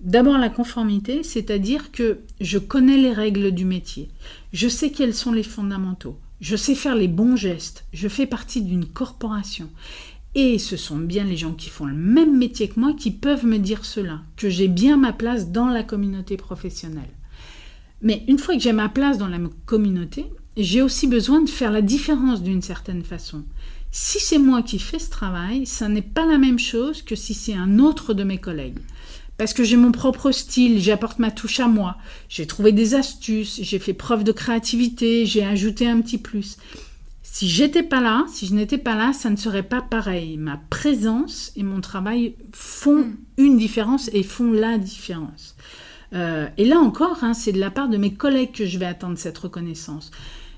D'abord 0.00 0.36
la 0.36 0.48
conformité, 0.48 1.22
c'est-à-dire 1.22 1.92
que 1.92 2.18
je 2.40 2.58
connais 2.58 2.96
les 2.96 3.12
règles 3.12 3.52
du 3.52 3.64
métier, 3.64 4.08
je 4.52 4.66
sais 4.66 4.90
quels 4.90 5.14
sont 5.14 5.30
les 5.30 5.44
fondamentaux, 5.44 6.18
je 6.42 6.56
sais 6.56 6.74
faire 6.74 6.96
les 6.96 7.06
bons 7.06 7.36
gestes, 7.36 7.84
je 7.92 8.08
fais 8.08 8.26
partie 8.26 8.62
d'une 8.62 8.84
corporation. 8.84 9.70
Et 10.34 10.58
ce 10.58 10.76
sont 10.76 10.98
bien 10.98 11.22
les 11.22 11.36
gens 11.36 11.52
qui 11.52 11.70
font 11.70 11.84
le 11.84 11.94
même 11.94 12.36
métier 12.36 12.68
que 12.68 12.80
moi 12.80 12.94
qui 12.94 13.12
peuvent 13.12 13.46
me 13.46 13.58
dire 13.58 13.84
cela, 13.84 14.22
que 14.36 14.50
j'ai 14.50 14.66
bien 14.66 14.96
ma 14.96 15.12
place 15.12 15.52
dans 15.52 15.68
la 15.68 15.84
communauté 15.84 16.36
professionnelle. 16.36 17.12
Mais 18.00 18.24
une 18.26 18.40
fois 18.40 18.56
que 18.56 18.60
j'ai 18.60 18.72
ma 18.72 18.88
place 18.88 19.18
dans 19.18 19.28
la 19.28 19.38
communauté, 19.66 20.26
j'ai 20.56 20.82
aussi 20.82 21.06
besoin 21.06 21.42
de 21.42 21.48
faire 21.48 21.70
la 21.70 21.80
différence 21.80 22.42
d'une 22.42 22.62
certaine 22.62 23.04
façon. 23.04 23.44
Si 23.92 24.18
c'est 24.18 24.38
moi 24.38 24.62
qui 24.62 24.80
fais 24.80 24.98
ce 24.98 25.10
travail, 25.10 25.64
ça 25.64 25.88
n'est 25.88 26.02
pas 26.02 26.26
la 26.26 26.38
même 26.38 26.58
chose 26.58 27.02
que 27.02 27.14
si 27.14 27.34
c'est 27.34 27.54
un 27.54 27.78
autre 27.78 28.14
de 28.14 28.24
mes 28.24 28.38
collègues 28.38 28.80
parce 29.38 29.54
que 29.54 29.64
j'ai 29.64 29.76
mon 29.76 29.92
propre 29.92 30.30
style, 30.30 30.80
j'apporte 30.80 31.18
ma 31.18 31.30
touche 31.30 31.60
à 31.60 31.68
moi, 31.68 31.96
j'ai 32.28 32.46
trouvé 32.46 32.72
des 32.72 32.94
astuces, 32.94 33.60
j'ai 33.62 33.78
fait 33.78 33.94
preuve 33.94 34.24
de 34.24 34.32
créativité, 34.32 35.26
j'ai 35.26 35.44
ajouté 35.44 35.88
un 35.88 36.00
petit 36.00 36.18
plus. 36.18 36.58
Si 37.22 37.48
j'étais 37.48 37.82
pas 37.82 38.02
là, 38.02 38.26
si 38.28 38.46
je 38.46 38.54
n'étais 38.54 38.76
pas 38.76 38.94
là, 38.94 39.14
ça 39.14 39.30
ne 39.30 39.36
serait 39.36 39.62
pas 39.62 39.80
pareil. 39.80 40.36
Ma 40.36 40.60
présence 40.68 41.50
et 41.56 41.62
mon 41.62 41.80
travail 41.80 42.34
font 42.52 43.04
hmm. 43.04 43.16
une 43.38 43.56
différence 43.56 44.10
et 44.12 44.22
font 44.22 44.52
la 44.52 44.76
différence. 44.76 45.56
Euh, 46.12 46.46
et 46.58 46.66
là 46.66 46.78
encore, 46.78 47.24
hein, 47.24 47.32
c'est 47.32 47.52
de 47.52 47.58
la 47.58 47.70
part 47.70 47.88
de 47.88 47.96
mes 47.96 48.12
collègues 48.12 48.52
que 48.52 48.66
je 48.66 48.78
vais 48.78 48.84
attendre 48.84 49.16
cette 49.16 49.38
reconnaissance. 49.38 50.10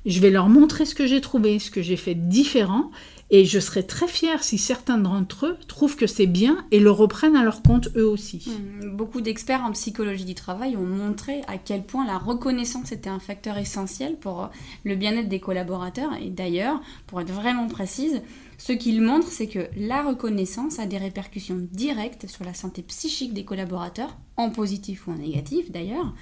Je 0.05 0.19
vais 0.19 0.31
leur 0.31 0.49
montrer 0.49 0.85
ce 0.85 0.97
que 0.97 1.07
j'ai 1.07 1.21
trouvé, 1.21 1.59
ce 1.61 1.71
que 1.71 1.81
j'ai 1.81 1.97
fait 1.97 2.15
différent, 2.17 2.91
et 3.35 3.45
je 3.45 3.59
serais 3.59 3.83
très 3.83 4.07
fière 4.07 4.45
si 4.45 4.59
certains 4.59 4.97
d'entre 4.97 5.47
eux 5.47 5.59
trouvent 5.67 5.97
que 5.97 6.07
c'est 6.07 6.29
bien 6.29 6.65
et 6.71 6.79
le 6.79 6.93
reprennent 6.93 7.35
à 7.35 7.43
leur 7.43 7.63
compte 7.63 7.89
eux 7.97 8.07
aussi. 8.07 8.47
Hmm, 8.47 8.95
beaucoup 8.97 9.21
d'experts 9.21 9.65
en 9.65 9.73
psychologie 9.73 10.25
du 10.25 10.37
travail 10.37 10.77
ont 10.77 10.87
montré 10.87 11.41
à 11.49 11.59
quel 11.59 11.83
point 11.83 12.07
la 12.07 12.17
reconnaissance 12.17 12.93
était 12.93 13.11
un 13.11 13.19
facteur 13.19 13.59
essentiel 13.59 14.15
pour 14.21 14.51
le 14.85 14.95
bien-être 14.95 15.29
des 15.29 15.41
collaborateurs. 15.41 16.13
Et 16.23 16.31
d'ailleurs, 16.31 16.81
pour 17.09 17.21
être 17.21 17.33
vraiment 17.33 17.67
précise, 17.67 18.23
ce 18.57 18.73
qu'ils 18.73 19.03
montrent, 19.03 19.33
c'est 19.33 19.49
que 19.49 19.67
la 19.77 20.05
reconnaissance 20.05 20.79
a 20.79 20.87
des 20.87 20.99
répercussions 20.99 21.67
directes 21.73 22.29
sur 22.29 22.45
la 22.45 22.55
santé 22.55 22.83
psychique 22.83 23.35
des 23.35 23.45
collaborateurs, 23.45 24.17
en 24.37 24.51
positif 24.51 25.09
ou 25.09 25.11
en 25.11 25.17
négatif 25.17 25.73
d'ailleurs. 25.73 26.15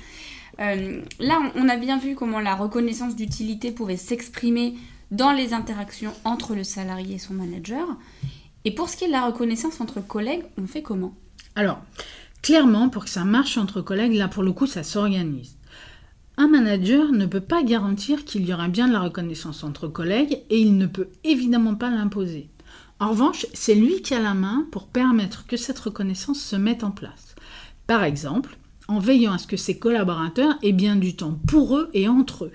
Euh, 0.61 1.03
là, 1.19 1.41
on 1.57 1.69
a 1.69 1.77
bien 1.77 1.99
vu 1.99 2.15
comment 2.15 2.41
la 2.41 2.55
reconnaissance 2.55 3.17
d'utilité 3.17 3.71
pouvait 3.71 3.99
s'exprimer 3.99 4.77
dans 5.13 5.33
les 5.33 5.53
interactions 5.53 6.13
entre 6.25 6.55
le 6.55 6.65
salarié 6.65 7.17
et 7.17 7.19
son 7.19 7.35
manager. 7.35 7.87
Et 8.65 8.75
pour 8.75 8.89
ce 8.89 8.97
qui 8.97 9.05
est 9.05 9.09
de 9.09 9.13
la 9.13 9.27
reconnaissance 9.27 9.81
entre 9.81 10.01
collègues, 10.01 10.45
on 10.59 10.67
fait 10.67 10.83
comment? 10.83 11.15
Alors, 11.55 11.81
clairement, 12.41 12.89
pour 12.89 13.05
que 13.05 13.11
ça 13.11 13.25
marche 13.25 13.59
entre 13.59 13.83
collègues, 13.83 14.15
là 14.15 14.27
pour 14.27 14.43
le 14.43 14.53
coup, 14.53 14.67
ça 14.67 14.83
s'organise. 14.83 15.57
Un 16.39 16.49
manager 16.49 17.13
ne 17.13 17.27
peut 17.27 17.43
pas 17.43 17.63
garantir 17.63 18.25
qu'il 18.25 18.47
y 18.47 18.55
aura 18.55 18.69
bien 18.69 18.89
de 18.89 18.95
la 18.95 19.01
reconnaissance 19.01 19.65
entre 19.65 19.87
collègues 19.87 20.41
et 20.49 20.59
il 20.59 20.79
ne 20.79 20.87
peut 20.87 21.11
évidemment 21.25 21.75
pas 21.75 21.91
l'imposer. 21.91 22.49
En 22.99 23.11
revanche, 23.11 23.47
c'est 23.53 23.75
lui 23.75 24.01
qui 24.01 24.15
a 24.15 24.21
la 24.21 24.33
main 24.33 24.67
pour 24.73 24.87
permettre 24.87 25.47
que 25.47 25.59
cette 25.59 25.79
reconnaissance 25.79 26.41
se 26.41 26.57
mette 26.57 26.85
en 26.85 26.91
place. 26.91 27.35
Par 27.87 28.03
exemple, 28.03 28.57
en 28.89 28.99
veillant 28.99 29.35
à 29.35 29.39
ce 29.39 29.47
que 29.47 29.59
ses 29.59 29.79
collaborateurs 29.79 30.55
aient 30.63 30.73
bien 30.73 30.97
du 30.97 31.15
temps 31.17 31.39
pour 31.47 31.77
eux 31.77 31.91
et 31.93 32.09
entre 32.09 32.47
eux 32.47 32.53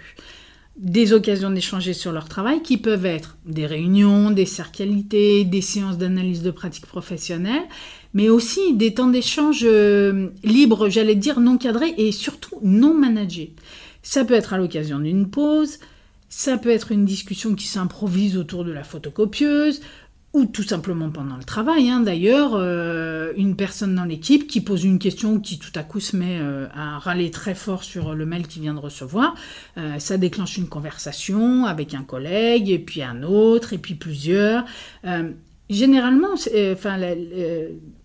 des 0.78 1.12
occasions 1.14 1.50
d'échanger 1.50 1.94
sur 1.94 2.12
leur 2.12 2.30
travail 2.30 2.62
qui 2.62 2.78
peuvent 2.78 3.06
être 3.06 3.38
des 3.46 3.66
réunions, 3.66 4.30
des 4.30 4.46
cercalités, 4.46 5.44
des 5.44 5.62
séances 5.62 5.98
d'analyse 5.98 6.44
de 6.44 6.52
pratiques 6.52 6.86
professionnelles, 6.86 7.64
mais 8.14 8.30
aussi 8.30 8.76
des 8.76 8.94
temps 8.94 9.08
d'échange 9.08 9.62
euh, 9.64 10.30
libres, 10.44 10.90
j'allais 10.90 11.16
dire 11.16 11.40
non 11.40 11.58
cadrés 11.58 11.94
et 11.98 12.12
surtout 12.12 12.60
non 12.64 12.94
managés. 12.94 13.54
Ça 14.04 14.24
peut 14.24 14.36
être 14.36 14.54
à 14.54 14.58
l'occasion 14.58 15.00
d'une 15.00 15.30
pause, 15.30 15.80
ça 16.30 16.58
peut 16.58 16.70
être 16.70 16.92
une 16.92 17.06
discussion 17.06 17.56
qui 17.56 17.68
s'improvise 17.68 18.38
autour 18.38 18.64
de 18.64 18.72
la 18.72 18.84
photocopieuse, 18.84 19.82
ou 20.38 20.46
tout 20.46 20.64
simplement 20.64 21.10
pendant 21.10 21.36
le 21.36 21.44
travail. 21.44 21.90
Hein. 21.90 22.02
D'ailleurs, 22.02 22.52
euh, 22.54 23.34
une 23.38 23.56
personne 23.56 23.96
dans 23.96 24.06
l'équipe 24.06 24.48
qui 24.48 24.62
pose 24.62 24.84
une 24.84 25.00
question 25.00 25.40
qui 25.40 25.58
tout 25.58 25.72
à 25.74 25.82
coup 25.82 26.00
se 26.00 26.16
met 26.16 26.38
euh, 26.40 26.68
à 26.76 27.00
râler 27.00 27.32
très 27.32 27.56
fort 27.56 27.84
sur 27.84 28.14
le 28.14 28.26
mail 28.26 28.48
qu'il 28.48 28.62
vient 28.62 28.76
de 28.76 28.80
recevoir, 28.80 29.34
euh, 29.78 29.98
ça 29.98 30.18
déclenche 30.18 30.58
une 30.58 30.68
conversation 30.68 31.66
avec 31.66 31.96
un 31.96 32.04
collègue, 32.04 32.70
et 32.70 32.78
puis 32.78 33.02
un 33.02 33.24
autre, 33.24 33.74
et 33.74 33.80
puis 33.80 33.96
plusieurs. 33.96 34.64
généralement, 35.70 36.34
enfin, 36.72 37.00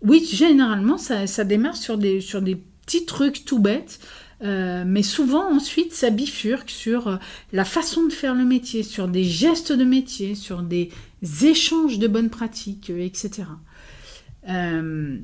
oui, 0.00 0.26
généralement, 0.32 0.96
ça, 0.96 1.26
ça, 1.26 1.44
démarre 1.44 1.76
sur 1.76 1.98
des, 1.98 2.20
sur 2.22 2.40
des 2.40 2.56
petits 2.56 3.04
trucs 3.04 3.44
tout 3.44 3.58
bêtes. 3.58 4.00
mais 4.40 5.02
souvent 5.02 5.54
ensuite 5.54 5.92
ça 5.92 6.10
bifurque 6.10 6.70
sur 6.70 7.18
la 7.52 7.64
façon 7.64 8.04
de 8.06 8.12
faire 8.12 8.34
le 8.34 8.44
métier, 8.44 8.82
sur 8.82 9.06
des 9.06 9.24
gestes 9.24 9.72
de 9.72 9.84
métier, 9.84 10.34
sur 10.34 10.62
des 10.62 10.90
échanges 11.42 11.98
de 11.98 12.08
bonnes 12.08 12.30
pratiques, 12.30 12.90
euh, 12.90 13.04
etc. 13.04 13.44
Euh, 14.48 15.18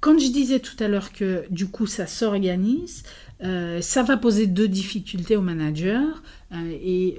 quand 0.00 0.18
je 0.18 0.28
disais 0.28 0.58
tout 0.58 0.76
à 0.82 0.88
l'heure 0.88 1.12
que 1.12 1.44
du 1.50 1.66
coup 1.66 1.86
ça 1.86 2.06
s'organise, 2.06 3.04
euh, 3.42 3.80
ça 3.80 4.02
va 4.02 4.16
poser 4.16 4.46
deux 4.46 4.68
difficultés 4.68 5.36
au 5.36 5.42
manager. 5.42 6.22
et 6.54 7.18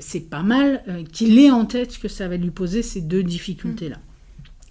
c'est 0.00 0.28
pas 0.28 0.42
mal 0.42 0.82
qu'il 1.12 1.38
ait 1.38 1.50
en 1.50 1.64
tête 1.64 1.98
que 1.98 2.08
ça 2.08 2.28
va 2.28 2.36
lui 2.36 2.50
poser 2.50 2.82
ces 2.82 3.00
deux 3.00 3.22
difficultés-là. 3.22 3.98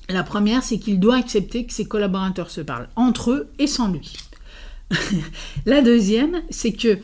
La 0.09 0.23
première, 0.23 0.63
c'est 0.63 0.77
qu'il 0.77 0.99
doit 0.99 1.15
accepter 1.15 1.65
que 1.65 1.73
ses 1.73 1.85
collaborateurs 1.85 2.51
se 2.51 2.61
parlent 2.61 2.89
entre 2.95 3.31
eux 3.31 3.49
et 3.57 3.67
sans 3.67 3.91
lui. 3.91 4.13
la 5.65 5.81
deuxième, 5.81 6.41
c'est 6.49 6.73
que 6.73 6.99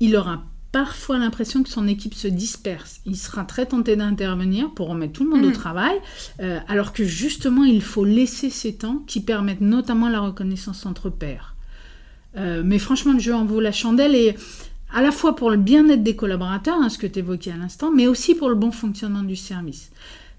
il 0.00 0.16
aura 0.16 0.42
parfois 0.72 1.18
l'impression 1.18 1.62
que 1.62 1.68
son 1.68 1.88
équipe 1.88 2.14
se 2.14 2.28
disperse. 2.28 3.00
Il 3.04 3.16
sera 3.16 3.44
très 3.44 3.66
tenté 3.66 3.96
d'intervenir 3.96 4.70
pour 4.70 4.88
remettre 4.88 5.14
tout 5.14 5.24
le 5.24 5.30
monde 5.30 5.44
au 5.44 5.50
mm. 5.50 5.54
travail, 5.54 5.96
euh, 6.40 6.58
alors 6.68 6.92
que 6.92 7.04
justement, 7.04 7.64
il 7.64 7.82
faut 7.82 8.04
laisser 8.04 8.50
ces 8.50 8.74
temps 8.74 9.02
qui 9.06 9.20
permettent 9.20 9.60
notamment 9.60 10.08
la 10.08 10.20
reconnaissance 10.20 10.86
entre 10.86 11.10
pairs. 11.10 11.56
Euh, 12.36 12.62
mais 12.64 12.78
franchement, 12.78 13.12
le 13.12 13.18
jeu 13.18 13.34
en 13.34 13.44
vaut 13.44 13.60
la 13.60 13.72
chandelle 13.72 14.14
et 14.14 14.36
à 14.92 15.02
la 15.02 15.12
fois 15.12 15.34
pour 15.34 15.50
le 15.50 15.56
bien-être 15.56 16.02
des 16.02 16.16
collaborateurs, 16.16 16.78
hein, 16.80 16.88
ce 16.88 16.98
que 16.98 17.06
tu 17.06 17.20
évoquais 17.20 17.52
à 17.52 17.56
l'instant, 17.56 17.90
mais 17.90 18.06
aussi 18.06 18.34
pour 18.34 18.48
le 18.48 18.54
bon 18.54 18.70
fonctionnement 18.70 19.22
du 19.22 19.36
service. 19.36 19.90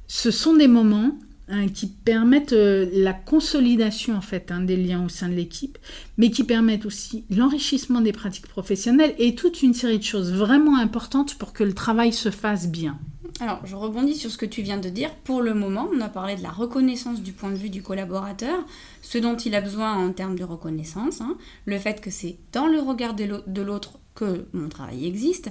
Ce 0.08 0.32
sont 0.32 0.56
des 0.56 0.68
moments 0.68 1.18
Hein, 1.54 1.68
qui 1.68 1.88
permettent 1.88 2.54
euh, 2.54 2.88
la 2.94 3.12
consolidation 3.12 4.16
en 4.16 4.22
fait 4.22 4.52
hein, 4.52 4.62
des 4.62 4.78
liens 4.78 5.04
au 5.04 5.10
sein 5.10 5.28
de 5.28 5.34
l'équipe, 5.34 5.78
mais 6.18 6.32
qui 6.32 6.46
permettent 6.46 6.86
aussi 6.86 7.26
l'enrichissement 7.30 8.00
des 8.00 8.14
pratiques 8.14 8.48
professionnelles 8.48 9.14
et 9.18 9.36
toute 9.36 9.62
une 9.62 9.74
série 9.74 9.98
de 9.98 10.04
choses 10.04 10.32
vraiment 10.32 10.78
importantes 10.78 11.36
pour 11.36 11.52
que 11.52 11.66
le 11.66 11.74
travail 11.74 12.14
se 12.14 12.32
fasse 12.32 12.70
bien. 12.70 12.98
Alors, 13.42 13.60
je 13.66 13.76
rebondis 13.76 14.16
sur 14.16 14.32
ce 14.32 14.38
que 14.38 14.46
tu 14.46 14.62
viens 14.62 14.78
de 14.78 14.88
dire. 14.88 15.14
Pour 15.26 15.42
le 15.42 15.54
moment, 15.54 15.90
on 15.94 16.00
a 16.00 16.08
parlé 16.08 16.38
de 16.38 16.44
la 16.44 16.52
reconnaissance 16.52 17.22
du 17.22 17.34
point 17.34 17.52
de 17.52 17.58
vue 17.58 17.70
du 17.70 17.82
collaborateur, 17.82 18.64
ce 19.02 19.18
dont 19.18 19.36
il 19.36 19.54
a 19.54 19.60
besoin 19.62 19.98
en 19.98 20.14
termes 20.14 20.38
de 20.38 20.46
reconnaissance, 20.46 21.20
hein, 21.20 21.36
le 21.66 21.80
fait 21.80 22.00
que 22.00 22.12
c'est 22.12 22.38
dans 22.54 22.68
le 22.68 22.80
regard 22.80 23.14
de 23.14 23.62
l'autre 23.62 24.00
que 24.16 24.46
mon 24.54 24.70
travail 24.70 25.06
existe, 25.06 25.50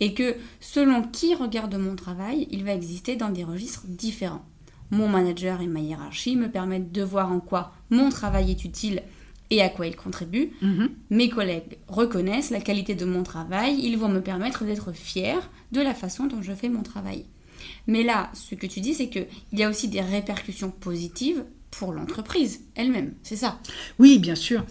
et 0.00 0.12
que 0.12 0.34
selon 0.60 1.02
qui 1.02 1.34
regarde 1.34 1.74
mon 1.76 1.96
travail, 1.96 2.48
il 2.50 2.64
va 2.64 2.74
exister 2.74 3.16
dans 3.16 3.30
des 3.30 3.44
registres 3.44 3.84
différents 3.86 4.44
mon 4.90 5.08
manager 5.08 5.60
et 5.60 5.66
ma 5.66 5.80
hiérarchie 5.80 6.36
me 6.36 6.50
permettent 6.50 6.92
de 6.92 7.02
voir 7.02 7.32
en 7.32 7.40
quoi 7.40 7.72
mon 7.90 8.10
travail 8.10 8.50
est 8.50 8.64
utile 8.64 9.02
et 9.50 9.62
à 9.62 9.68
quoi 9.68 9.86
il 9.86 9.96
contribue. 9.96 10.50
Mhm. 10.60 10.90
Mes 11.10 11.28
collègues 11.28 11.78
reconnaissent 11.88 12.50
la 12.50 12.60
qualité 12.60 12.94
de 12.94 13.04
mon 13.04 13.22
travail, 13.22 13.78
ils 13.82 13.96
vont 13.96 14.08
me 14.08 14.20
permettre 14.20 14.64
d'être 14.64 14.92
fiers 14.92 15.40
de 15.72 15.80
la 15.80 15.94
façon 15.94 16.26
dont 16.26 16.42
je 16.42 16.52
fais 16.52 16.68
mon 16.68 16.82
travail. 16.82 17.24
Mais 17.86 18.02
là, 18.02 18.30
ce 18.34 18.54
que 18.54 18.66
tu 18.66 18.80
dis, 18.80 18.94
c'est 18.94 19.08
qu'il 19.08 19.26
y 19.52 19.62
a 19.62 19.68
aussi 19.68 19.88
des 19.88 20.00
répercussions 20.00 20.70
positives 20.70 21.44
pour 21.70 21.92
l'entreprise 21.92 22.60
elle-même, 22.74 23.14
c'est 23.22 23.36
ça? 23.36 23.60
Oui, 23.98 24.18
bien 24.18 24.34
sûr, 24.34 24.64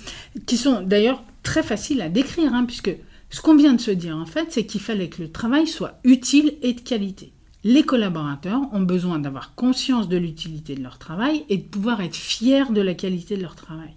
qui 0.46 0.58
sont 0.58 0.82
d'ailleurs 0.82 1.24
très 1.44 1.64
faciles 1.64 2.02
à 2.02 2.10
décrire, 2.10 2.54
hein, 2.54 2.66
puisque 2.66 2.92
ce 3.30 3.42
qu'on 3.42 3.56
vient 3.56 3.74
de 3.74 3.82
se 3.82 3.92
dire 3.92 4.18
en 4.18 4.26
fait, 4.26 4.48
c'est 4.50 4.66
qu'il 4.66 4.82
fallait 4.82 5.10
que 5.10 5.22
le 5.22 5.32
travail 5.32 5.68
soit 5.68 6.00
utile 6.04 6.56
et 6.62 6.74
de 6.74 6.82
qualité. 6.82 7.34
Les 7.64 7.84
collaborateurs 7.84 8.62
ont 8.72 8.82
besoin 8.82 9.20
d'avoir 9.20 9.56
conscience 9.56 10.08
de 10.08 10.18
l'utilité 10.18 10.76
de 10.76 10.84
leur 10.84 11.00
travail 11.00 11.44
et 11.50 11.58
de 11.58 11.64
pouvoir 11.64 12.02
être 12.02 12.16
fiers 12.16 12.72
de 12.72 12.82
la 12.82 12.94
qualité 12.94 13.36
de 13.36 13.42
leur 13.42 13.56
travail. 13.56 13.94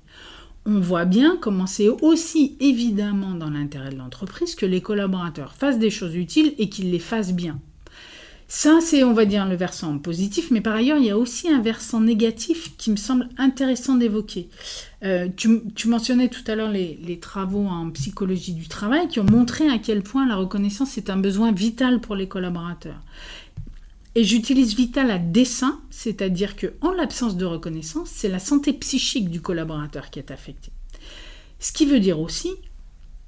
On 0.67 0.81
voit 0.81 1.05
bien 1.05 1.37
comment 1.41 1.67
c'est 1.67 1.89
aussi 1.89 2.57
évidemment 2.61 3.35
dans 3.35 3.51
l'intérêt 3.51 3.91
de 3.91 3.97
l'entreprise 3.97 4.55
que 4.55 4.67
les 4.67 4.81
collaborateurs 4.81 5.55
fassent 5.55 5.79
des 5.79 5.91
choses 5.91 6.17
utiles 6.17 6.55
et 6.59 6.69
qu'ils 6.69 6.91
les 6.91 6.99
fassent 6.99 7.33
bien. 7.33 7.59
Ça, 8.53 8.81
c'est, 8.81 9.05
on 9.05 9.13
va 9.13 9.27
dire, 9.27 9.47
le 9.47 9.55
versant 9.55 9.97
positif, 9.99 10.51
mais 10.51 10.61
par 10.61 10.75
ailleurs, 10.75 10.99
il 10.99 11.05
y 11.05 11.11
a 11.11 11.17
aussi 11.17 11.49
un 11.49 11.63
versant 11.63 12.01
négatif 12.01 12.77
qui 12.77 12.91
me 12.91 12.97
semble 12.97 13.29
intéressant 13.39 13.95
d'évoquer. 13.95 14.49
Euh, 15.05 15.29
tu, 15.37 15.87
mentionnais 15.87 16.27
tout 16.27 16.43
à 16.49 16.57
l'heure 16.57 16.69
les, 16.69 16.99
les, 17.07 17.21
travaux 17.21 17.65
en 17.65 17.89
psychologie 17.91 18.55
du 18.55 18.67
travail 18.67 19.07
qui 19.07 19.21
ont 19.21 19.25
montré 19.25 19.69
à 19.69 19.79
quel 19.79 20.03
point 20.03 20.27
la 20.27 20.35
reconnaissance 20.35 20.99
est 20.99 21.11
un 21.11 21.17
besoin 21.17 21.53
vital 21.53 22.01
pour 22.01 22.17
les 22.17 22.27
collaborateurs. 22.27 23.01
Et 24.17 24.25
j'utilise 24.25 24.75
vital 24.75 25.11
à 25.11 25.19
dessein, 25.19 25.81
c'est-à-dire 25.89 26.57
que 26.57 26.75
en 26.81 26.91
l'absence 26.91 27.37
de 27.37 27.45
reconnaissance, 27.45 28.11
c'est 28.13 28.29
la 28.29 28.41
santé 28.41 28.73
psychique 28.73 29.31
du 29.31 29.41
collaborateur 29.41 30.11
qui 30.11 30.19
est 30.19 30.33
affectée. 30.33 30.73
Ce 31.61 31.73
qui 31.73 31.87
veut 31.87 32.01
dire 32.01 32.19
aussi, 32.19 32.51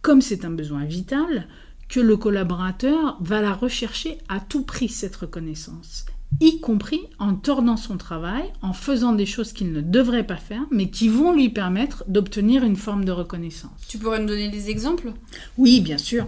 comme 0.01 0.21
c'est 0.21 0.45
un 0.45 0.51
besoin 0.51 0.85
vital, 0.85 1.47
que 1.89 2.01
le 2.01 2.17
collaborateur 2.17 3.19
va 3.21 3.41
la 3.43 3.53
rechercher 3.53 4.19
à 4.29 4.41
tout 4.41 4.63
prix 4.63 4.89
cette 4.89 5.15
reconnaissance, 5.15 6.07
y 6.41 6.59
compris 6.59 7.01
en 7.19 7.35
tordant 7.35 7.77
son 7.77 7.97
travail, 7.97 8.45
en 8.63 8.73
faisant 8.73 9.13
des 9.13 9.27
choses 9.27 9.53
qu'il 9.53 9.73
ne 9.73 9.83
devrait 9.83 10.27
pas 10.27 10.37
faire, 10.37 10.63
mais 10.71 10.91
qui 10.91 11.09
vont 11.09 11.33
lui 11.33 11.51
permettre 11.51 12.05
d'obtenir 12.09 12.65
une 12.65 12.77
forme 12.77 13.05
de 13.05 13.13
reconnaissance. 13.13 13.71
Tu 13.87 13.99
pourrais 13.99 14.19
nous 14.19 14.27
donner 14.27 14.49
des 14.49 14.71
exemples? 14.71 15.13
Oui, 15.59 15.81
bien 15.81 15.99
sûr. 15.99 16.27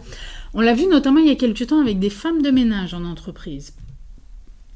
On 0.52 0.60
l'a 0.60 0.74
vu 0.74 0.86
notamment 0.86 1.20
il 1.20 1.26
y 1.26 1.32
a 1.32 1.36
quelques 1.36 1.66
temps 1.66 1.80
avec 1.80 1.98
des 1.98 2.10
femmes 2.10 2.42
de 2.42 2.50
ménage 2.50 2.94
en 2.94 3.04
entreprise. 3.04 3.72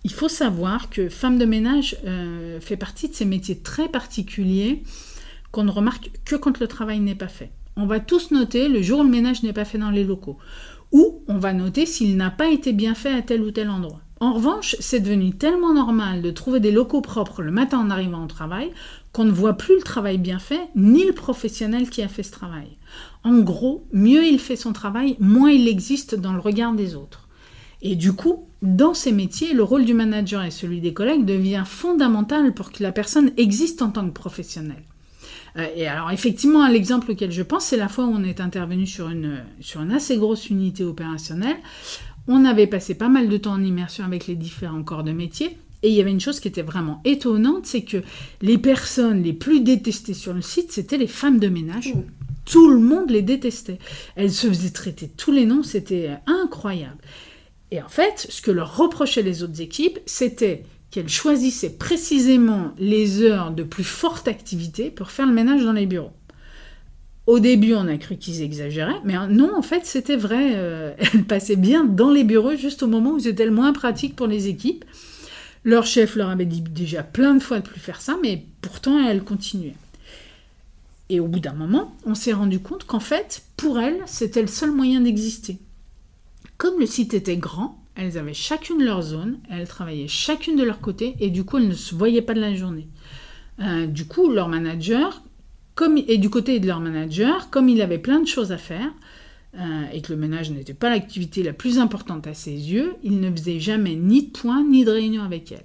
Il 0.04 0.12
faut 0.12 0.28
savoir 0.28 0.90
que 0.90 1.08
femme 1.08 1.38
de 1.38 1.44
ménage 1.44 1.96
euh, 2.06 2.60
fait 2.60 2.76
partie 2.76 3.08
de 3.08 3.14
ces 3.14 3.24
métiers 3.24 3.58
très 3.58 3.88
particuliers 3.88 4.82
qu'on 5.50 5.64
ne 5.64 5.70
remarque 5.70 6.10
que 6.24 6.36
quand 6.36 6.60
le 6.60 6.68
travail 6.68 7.00
n'est 7.00 7.14
pas 7.14 7.28
fait. 7.28 7.50
On 7.76 7.86
va 7.86 8.00
tous 8.00 8.30
noter 8.30 8.68
le 8.68 8.82
jour 8.82 9.00
où 9.00 9.04
le 9.04 9.08
ménage 9.08 9.42
n'est 9.42 9.52
pas 9.52 9.64
fait 9.64 9.78
dans 9.78 9.90
les 9.90 10.04
locaux, 10.04 10.38
ou 10.92 11.22
on 11.28 11.38
va 11.38 11.52
noter 11.52 11.86
s'il 11.86 12.16
n'a 12.16 12.30
pas 12.30 12.48
été 12.48 12.72
bien 12.72 12.94
fait 12.94 13.12
à 13.12 13.22
tel 13.22 13.42
ou 13.42 13.50
tel 13.50 13.70
endroit. 13.70 14.00
En 14.20 14.32
revanche, 14.32 14.74
c'est 14.80 14.98
devenu 14.98 15.32
tellement 15.32 15.72
normal 15.72 16.22
de 16.22 16.32
trouver 16.32 16.58
des 16.58 16.72
locaux 16.72 17.00
propres 17.00 17.40
le 17.40 17.52
matin 17.52 17.78
en 17.78 17.90
arrivant 17.90 18.24
au 18.24 18.26
travail 18.26 18.72
qu'on 19.12 19.24
ne 19.24 19.30
voit 19.30 19.56
plus 19.56 19.76
le 19.76 19.82
travail 19.82 20.18
bien 20.18 20.40
fait, 20.40 20.68
ni 20.74 21.04
le 21.04 21.12
professionnel 21.12 21.88
qui 21.88 22.02
a 22.02 22.08
fait 22.08 22.24
ce 22.24 22.32
travail. 22.32 22.76
En 23.22 23.38
gros, 23.38 23.86
mieux 23.92 24.24
il 24.24 24.40
fait 24.40 24.56
son 24.56 24.72
travail, 24.72 25.16
moins 25.20 25.50
il 25.50 25.68
existe 25.68 26.16
dans 26.16 26.32
le 26.32 26.40
regard 26.40 26.72
des 26.72 26.96
autres. 26.96 27.27
Et 27.82 27.94
du 27.94 28.12
coup, 28.12 28.46
dans 28.62 28.94
ces 28.94 29.12
métiers, 29.12 29.54
le 29.54 29.62
rôle 29.62 29.84
du 29.84 29.94
manager 29.94 30.42
et 30.42 30.50
celui 30.50 30.80
des 30.80 30.92
collègues 30.92 31.24
devient 31.24 31.62
fondamental 31.64 32.52
pour 32.52 32.72
que 32.72 32.82
la 32.82 32.92
personne 32.92 33.30
existe 33.36 33.82
en 33.82 33.90
tant 33.90 34.06
que 34.06 34.12
professionnel. 34.12 34.82
Euh, 35.56 35.66
et 35.76 35.86
alors 35.86 36.10
effectivement, 36.10 36.66
l'exemple 36.66 37.12
auquel 37.12 37.30
je 37.30 37.42
pense, 37.42 37.66
c'est 37.66 37.76
la 37.76 37.88
fois 37.88 38.06
où 38.06 38.12
on 38.12 38.24
est 38.24 38.40
intervenu 38.40 38.86
sur 38.86 39.08
une, 39.08 39.42
sur 39.60 39.80
une 39.80 39.92
assez 39.92 40.16
grosse 40.16 40.50
unité 40.50 40.84
opérationnelle. 40.84 41.56
On 42.26 42.44
avait 42.44 42.66
passé 42.66 42.94
pas 42.94 43.08
mal 43.08 43.28
de 43.28 43.36
temps 43.36 43.54
en 43.54 43.62
immersion 43.62 44.04
avec 44.04 44.26
les 44.26 44.34
différents 44.34 44.82
corps 44.82 45.04
de 45.04 45.12
métier. 45.12 45.56
Et 45.82 45.90
il 45.90 45.94
y 45.94 46.00
avait 46.00 46.10
une 46.10 46.20
chose 46.20 46.40
qui 46.40 46.48
était 46.48 46.62
vraiment 46.62 47.00
étonnante, 47.04 47.64
c'est 47.64 47.82
que 47.82 48.02
les 48.42 48.58
personnes 48.58 49.22
les 49.22 49.32
plus 49.32 49.60
détestées 49.60 50.12
sur 50.12 50.34
le 50.34 50.42
site, 50.42 50.72
c'était 50.72 50.98
les 50.98 51.06
femmes 51.06 51.38
de 51.38 51.46
ménage. 51.46 51.94
Tout 52.44 52.68
le 52.68 52.80
monde 52.80 53.10
les 53.10 53.22
détestait. 53.22 53.78
Elles 54.16 54.32
se 54.32 54.48
faisaient 54.48 54.70
traiter 54.70 55.08
tous 55.16 55.30
les 55.30 55.46
noms, 55.46 55.62
c'était 55.62 56.16
incroyable. 56.26 56.98
Et 57.70 57.82
en 57.82 57.88
fait, 57.88 58.26
ce 58.30 58.40
que 58.40 58.50
leur 58.50 58.76
reprochaient 58.76 59.22
les 59.22 59.42
autres 59.42 59.60
équipes, 59.60 59.98
c'était 60.06 60.64
qu'elles 60.90 61.08
choisissaient 61.08 61.76
précisément 61.76 62.72
les 62.78 63.22
heures 63.22 63.50
de 63.50 63.62
plus 63.62 63.84
forte 63.84 64.26
activité 64.26 64.90
pour 64.90 65.10
faire 65.10 65.26
le 65.26 65.34
ménage 65.34 65.62
dans 65.62 65.72
les 65.72 65.86
bureaux. 65.86 66.12
Au 67.26 67.40
début, 67.40 67.74
on 67.74 67.86
a 67.88 67.98
cru 67.98 68.16
qu'ils 68.16 68.40
exagéraient, 68.40 69.02
mais 69.04 69.14
non, 69.28 69.54
en 69.54 69.60
fait, 69.60 69.84
c'était 69.84 70.16
vrai. 70.16 70.52
Euh, 70.54 70.94
elles 70.98 71.24
passaient 71.24 71.56
bien 71.56 71.84
dans 71.84 72.10
les 72.10 72.24
bureaux 72.24 72.56
juste 72.56 72.82
au 72.82 72.86
moment 72.86 73.12
où 73.12 73.20
c'était 73.20 73.44
le 73.44 73.50
moins 73.50 73.74
pratique 73.74 74.16
pour 74.16 74.26
les 74.26 74.48
équipes. 74.48 74.86
Leur 75.62 75.84
chef 75.84 76.16
leur 76.16 76.30
avait 76.30 76.46
dit 76.46 76.62
déjà 76.62 77.02
plein 77.02 77.34
de 77.34 77.42
fois 77.42 77.58
de 77.58 77.68
plus 77.68 77.80
faire 77.80 78.00
ça, 78.00 78.16
mais 78.22 78.46
pourtant, 78.62 79.06
elles 79.06 79.24
continuaient. 79.24 79.76
Et 81.10 81.20
au 81.20 81.26
bout 81.26 81.40
d'un 81.40 81.52
moment, 81.52 81.94
on 82.06 82.14
s'est 82.14 82.32
rendu 82.32 82.60
compte 82.60 82.84
qu'en 82.84 83.00
fait, 83.00 83.42
pour 83.58 83.78
elles, 83.78 84.00
c'était 84.06 84.40
le 84.40 84.46
seul 84.46 84.70
moyen 84.70 85.02
d'exister. 85.02 85.58
Comme 86.58 86.80
le 86.80 86.86
site 86.86 87.14
était 87.14 87.36
grand, 87.36 87.82
elles 87.94 88.18
avaient 88.18 88.34
chacune 88.34 88.84
leur 88.84 89.02
zone, 89.02 89.38
elles 89.48 89.68
travaillaient 89.68 90.08
chacune 90.08 90.56
de 90.56 90.64
leur 90.64 90.80
côté 90.80 91.14
et 91.20 91.30
du 91.30 91.44
coup 91.44 91.58
elles 91.58 91.68
ne 91.68 91.74
se 91.74 91.94
voyaient 91.94 92.22
pas 92.22 92.34
de 92.34 92.40
la 92.40 92.54
journée. 92.54 92.88
Euh, 93.60 93.86
du 93.86 94.06
coup, 94.06 94.30
leur 94.30 94.48
manager, 94.48 95.22
comme, 95.74 95.98
et 95.98 96.18
du 96.18 96.30
côté 96.30 96.60
de 96.60 96.66
leur 96.66 96.80
manager, 96.80 97.50
comme 97.50 97.68
il 97.68 97.80
avait 97.82 97.98
plein 97.98 98.20
de 98.20 98.26
choses 98.26 98.52
à 98.52 98.58
faire, 98.58 98.92
euh, 99.56 99.84
et 99.92 100.02
que 100.02 100.12
le 100.12 100.18
ménage 100.18 100.50
n'était 100.50 100.74
pas 100.74 100.90
l'activité 100.90 101.42
la 101.42 101.52
plus 101.52 101.78
importante 101.78 102.26
à 102.26 102.34
ses 102.34 102.52
yeux, 102.52 102.94
il 103.02 103.20
ne 103.20 103.30
faisait 103.30 103.60
jamais 103.60 103.94
ni 103.94 104.26
de 104.26 104.30
point 104.30 104.64
ni 104.64 104.84
de 104.84 104.90
réunion 104.90 105.22
avec 105.22 105.50
elles. 105.52 105.64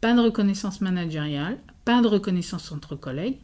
Pas 0.00 0.14
de 0.14 0.20
reconnaissance 0.20 0.80
managériale, 0.80 1.58
pas 1.84 2.02
de 2.02 2.08
reconnaissance 2.08 2.70
entre 2.70 2.94
collègues, 2.96 3.38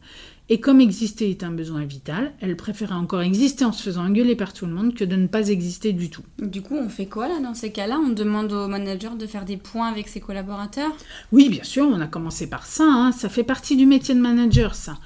et 0.49 0.59
comme 0.59 0.81
exister 0.81 1.29
est 1.29 1.43
un 1.43 1.51
besoin 1.51 1.85
vital, 1.85 2.33
elle 2.41 2.55
préférait 2.55 2.95
encore 2.95 3.21
exister 3.21 3.65
en 3.65 3.71
se 3.71 3.83
faisant 3.83 4.05
engueuler 4.05 4.35
par 4.35 4.51
tout 4.51 4.65
le 4.65 4.73
monde 4.73 4.95
que 4.95 5.03
de 5.03 5.15
ne 5.15 5.27
pas 5.27 5.49
exister 5.49 5.93
du 5.93 6.09
tout. 6.09 6.23
Du 6.39 6.61
coup, 6.61 6.75
on 6.75 6.89
fait 6.89 7.05
quoi 7.05 7.27
là 7.27 7.39
dans 7.39 7.53
ces 7.53 7.71
cas-là? 7.71 7.99
On 8.03 8.09
demande 8.09 8.51
au 8.51 8.67
manager 8.67 9.15
de 9.15 9.27
faire 9.27 9.45
des 9.45 9.57
points 9.57 9.87
avec 9.87 10.07
ses 10.07 10.19
collaborateurs? 10.19 10.91
Oui, 11.31 11.49
bien 11.49 11.63
sûr, 11.63 11.87
on 11.87 12.01
a 12.01 12.07
commencé 12.07 12.49
par 12.49 12.65
ça. 12.65 12.83
Hein. 12.83 13.11
Ça 13.11 13.29
fait 13.29 13.43
partie 13.43 13.75
du 13.75 13.85
métier 13.85 14.15
de 14.15 14.19
manager, 14.19 14.73
ça. 14.73 14.97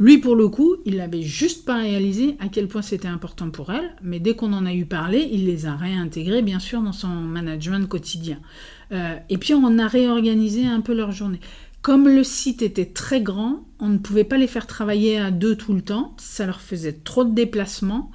Lui, 0.00 0.18
pour 0.18 0.36
le 0.36 0.48
coup, 0.48 0.76
il 0.84 0.98
n'avait 0.98 1.22
juste 1.22 1.64
pas 1.64 1.78
réalisé 1.78 2.36
à 2.38 2.46
quel 2.46 2.68
point 2.68 2.82
c'était 2.82 3.08
important 3.08 3.50
pour 3.50 3.72
elle, 3.72 3.96
mais 4.00 4.20
dès 4.20 4.36
qu'on 4.36 4.52
en 4.52 4.64
a 4.64 4.72
eu 4.72 4.84
parlé, 4.84 5.28
il 5.32 5.44
les 5.46 5.66
a 5.66 5.74
réintégrés, 5.74 6.42
bien 6.42 6.60
sûr, 6.60 6.80
dans 6.82 6.92
son 6.92 7.08
management 7.08 7.88
quotidien. 7.88 8.38
Euh, 8.92 9.16
et 9.28 9.38
puis, 9.38 9.54
on 9.54 9.76
a 9.76 9.88
réorganisé 9.88 10.66
un 10.66 10.82
peu 10.82 10.94
leur 10.94 11.10
journée. 11.10 11.40
Comme 11.82 12.08
le 12.08 12.24
site 12.24 12.62
était 12.62 12.86
très 12.86 13.20
grand, 13.20 13.64
on 13.78 13.88
ne 13.88 13.98
pouvait 13.98 14.24
pas 14.24 14.36
les 14.36 14.48
faire 14.48 14.66
travailler 14.66 15.18
à 15.18 15.30
deux 15.30 15.56
tout 15.56 15.74
le 15.74 15.82
temps, 15.82 16.14
ça 16.18 16.44
leur 16.44 16.60
faisait 16.60 16.92
trop 16.92 17.24
de 17.24 17.32
déplacements. 17.32 18.10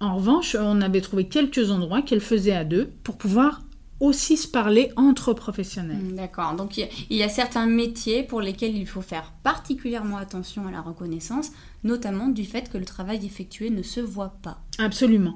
En 0.00 0.16
revanche, 0.16 0.56
on 0.58 0.80
avait 0.82 1.00
trouvé 1.00 1.26
quelques 1.26 1.70
endroits 1.70 2.02
qu'elle 2.02 2.20
faisait 2.20 2.52
à 2.52 2.64
deux 2.64 2.90
pour 3.02 3.16
pouvoir 3.16 3.62
aussi 4.00 4.36
se 4.36 4.46
parler 4.46 4.90
entre 4.96 5.32
professionnels. 5.32 5.96
Hmm, 5.96 6.16
d'accord. 6.16 6.54
Donc 6.54 6.76
il 6.76 6.88
y, 7.10 7.22
a, 7.22 7.28
certains 7.28 7.66
métiers 7.66 8.22
pour 8.22 8.40
lesquels 8.40 8.76
il 8.76 8.86
faut 8.86 9.00
faire 9.00 9.32
particulièrement 9.42 10.18
attention 10.18 10.66
à 10.66 10.70
la 10.70 10.80
reconnaissance, 10.80 11.52
notamment 11.82 12.28
du 12.28 12.44
fait 12.44 12.70
que 12.70 12.78
le 12.78 12.84
travail 12.84 13.24
effectué 13.24 13.70
ne 13.70 13.82
se 13.82 14.00
voit 14.00 14.36
pas. 14.42 14.60
Absolument. 14.78 15.34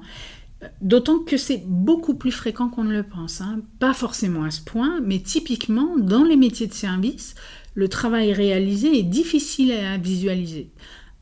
D'autant 0.79 1.17
que 1.17 1.37
c'est 1.37 1.63
beaucoup 1.65 2.13
plus 2.13 2.31
fréquent 2.31 2.69
qu'on 2.69 2.83
ne 2.83 2.93
le 2.93 3.01
pense. 3.01 3.41
Hein. 3.41 3.61
Pas 3.79 3.95
forcément 3.95 4.43
à 4.43 4.51
ce 4.51 4.61
point, 4.61 5.01
mais 5.01 5.19
typiquement 5.19 5.97
dans 5.97 6.23
les 6.23 6.35
métiers 6.35 6.67
de 6.67 6.73
service, 6.73 7.33
le 7.73 7.87
travail 7.87 8.33
réalisé 8.33 8.97
est 8.97 9.03
difficile 9.03 9.71
à 9.71 9.97
visualiser 9.97 10.71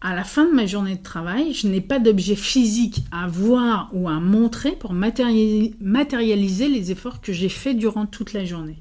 à 0.02 0.16
la 0.16 0.24
fin 0.24 0.46
de 0.46 0.54
ma 0.54 0.66
journée 0.66 0.96
de 0.96 1.04
travail, 1.04 1.54
je 1.54 1.68
n'ai 1.68 1.82
pas 1.82 2.00
d'objet 2.00 2.36
physique 2.36 3.04
à 3.12 3.28
voir 3.28 3.90
ou 3.94 4.08
à 4.08 4.20
montrer 4.20 4.72
pour 4.72 4.94
matérialiser 4.94 6.70
les 6.70 6.92
efforts 6.92 7.20
que 7.22 7.34
j'ai 7.34 7.50
faits 7.50 7.78
durant 7.78 8.06
toute 8.06 8.32
la 8.34 8.46
journée. 8.46 8.78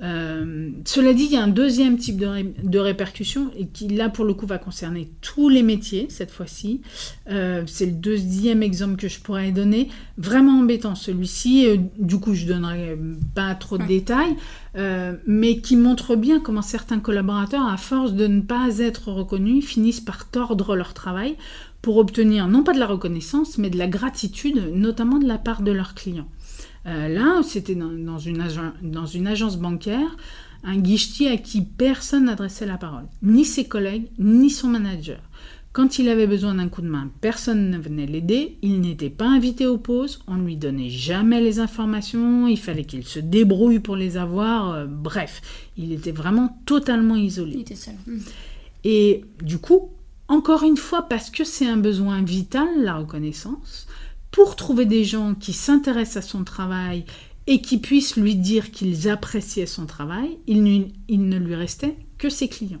Euh, 0.00 0.70
cela 0.84 1.12
dit, 1.12 1.24
il 1.24 1.32
y 1.32 1.36
a 1.36 1.42
un 1.42 1.48
deuxième 1.48 1.96
type 1.96 2.18
de, 2.18 2.28
de, 2.62 2.78
répercussion 2.78 3.50
et 3.58 3.66
qui 3.66 3.88
là 3.88 4.08
pour 4.08 4.24
le 4.24 4.32
coup 4.32 4.46
va 4.46 4.58
concerner 4.58 5.08
tous 5.20 5.48
les 5.48 5.64
métiers 5.64 6.06
cette 6.08 6.30
fois-ci. 6.30 6.82
Euh, 7.30 7.64
c'est 7.66 7.86
le 7.86 7.92
deuxième 7.92 8.62
exemple 8.62 8.96
que 8.96 9.08
je 9.08 9.18
pourrais 9.18 9.50
donner. 9.50 9.88
Vraiment 10.16 10.60
embêtant 10.60 10.94
celui-ci. 10.94 11.66
Euh, 11.66 11.76
du 11.98 12.18
coup, 12.18 12.34
je 12.34 12.46
donnerai 12.46 12.96
pas 13.34 13.54
trop 13.56 13.76
de 13.76 13.86
détails, 13.86 14.36
mais 15.26 15.58
qui 15.58 15.74
montre 15.74 16.14
bien 16.14 16.38
comment 16.38 16.62
certains 16.62 17.00
collaborateurs, 17.00 17.66
à 17.66 17.76
force 17.76 18.12
de 18.12 18.28
ne 18.28 18.40
pas 18.40 18.78
être 18.78 19.10
reconnus, 19.10 19.64
finissent 19.64 20.00
par 20.00 20.30
tordre 20.30 20.76
leur 20.76 20.94
travail 20.94 21.36
pour 21.82 21.96
obtenir 21.96 22.48
non 22.48 22.62
pas 22.62 22.72
de 22.72 22.78
la 22.78 22.86
reconnaissance, 22.86 23.58
mais 23.58 23.70
de 23.70 23.78
la 23.78 23.88
gratitude, 23.88 24.72
notamment 24.74 25.18
de 25.18 25.26
la 25.26 25.38
part 25.38 25.62
de 25.62 25.72
leurs 25.72 25.94
clients. 25.94 26.28
Euh, 26.86 27.08
là, 27.08 27.42
c'était 27.42 27.74
dans, 27.74 28.18
une 28.18 29.26
agence 29.26 29.56
bancaire, 29.56 30.16
un 30.64 30.76
guichetier 30.76 31.30
à 31.30 31.36
qui 31.36 31.62
personne 31.62 32.24
n'adressait 32.24 32.66
la 32.66 32.78
parole, 32.78 33.06
ni 33.22 33.44
ses 33.44 33.66
collègues, 33.66 34.08
ni 34.18 34.50
son 34.50 34.68
manager. 34.68 35.20
Quand 35.72 35.98
il 35.98 36.08
avait 36.08 36.26
besoin 36.26 36.54
d'un 36.54 36.68
coup 36.68 36.82
de 36.82 36.88
main, 36.88 37.10
personne 37.20 37.70
ne 37.70 37.78
venait 37.78 38.06
l'aider, 38.06 38.58
il 38.62 38.80
n'était 38.80 39.10
pas 39.10 39.28
invité 39.28 39.66
aux 39.66 39.78
pauses, 39.78 40.20
on 40.26 40.34
ne 40.34 40.44
lui 40.44 40.56
donnait 40.56 40.90
jamais 40.90 41.40
les 41.40 41.60
informations, 41.60 42.48
il 42.48 42.58
fallait 42.58 42.84
qu'il 42.84 43.04
se 43.04 43.20
débrouille 43.20 43.78
pour 43.78 43.94
les 43.94 44.16
avoir, 44.16 44.72
euh, 44.72 44.86
bref, 44.86 45.40
il 45.76 45.92
était 45.92 46.10
vraiment 46.10 46.58
totalement 46.64 47.16
isolé. 47.16 47.52
Il 47.54 47.60
était 47.60 47.76
seul. 47.76 47.94
Et 48.82 49.24
du 49.42 49.58
coup, 49.58 49.90
encore 50.28 50.62
une 50.62 50.76
fois, 50.76 51.02
parce 51.02 51.30
que 51.30 51.44
c'est 51.44 51.66
un 51.66 51.76
besoin 51.76 52.22
vital, 52.22 52.68
la 52.78 52.96
reconnaissance, 52.96 53.87
pour 54.38 54.54
trouver 54.54 54.86
des 54.86 55.02
gens 55.02 55.34
qui 55.34 55.52
s'intéressent 55.52 56.24
à 56.24 56.28
son 56.28 56.44
travail 56.44 57.04
et 57.48 57.60
qui 57.60 57.78
puissent 57.78 58.16
lui 58.16 58.36
dire 58.36 58.70
qu'ils 58.70 59.08
appréciaient 59.08 59.66
son 59.66 59.84
travail, 59.84 60.38
il, 60.46 60.62
ne 61.08 61.38
lui 61.38 61.56
restait 61.56 61.96
que 62.18 62.28
ses 62.28 62.46
clients. 62.46 62.80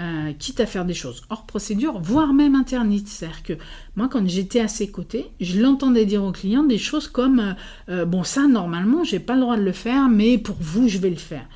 Euh, 0.00 0.32
quitte 0.32 0.58
à 0.58 0.66
faire 0.66 0.84
des 0.84 0.92
choses 0.92 1.22
hors 1.30 1.46
procédure, 1.46 2.00
voire 2.00 2.34
même 2.34 2.56
interdites. 2.56 3.06
C'est-à-dire 3.06 3.44
que 3.44 3.52
moi, 3.94 4.08
quand 4.08 4.28
j'étais 4.28 4.58
à 4.58 4.66
ses 4.66 4.90
côtés, 4.90 5.26
je 5.40 5.60
l'entendais 5.60 6.04
dire 6.04 6.24
aux 6.24 6.32
clients 6.32 6.64
des 6.64 6.78
choses 6.78 7.06
comme 7.06 7.38
euh, 7.38 7.52
euh, 7.88 8.04
Bon, 8.04 8.24
ça, 8.24 8.48
normalement, 8.48 9.04
j'ai 9.04 9.20
pas 9.20 9.36
le 9.36 9.42
droit 9.42 9.56
de 9.56 9.62
le 9.62 9.70
faire, 9.70 10.08
mais 10.08 10.36
pour 10.36 10.56
vous, 10.58 10.88
je 10.88 10.98
vais 10.98 11.10
le 11.10 11.14
faire. 11.14 11.46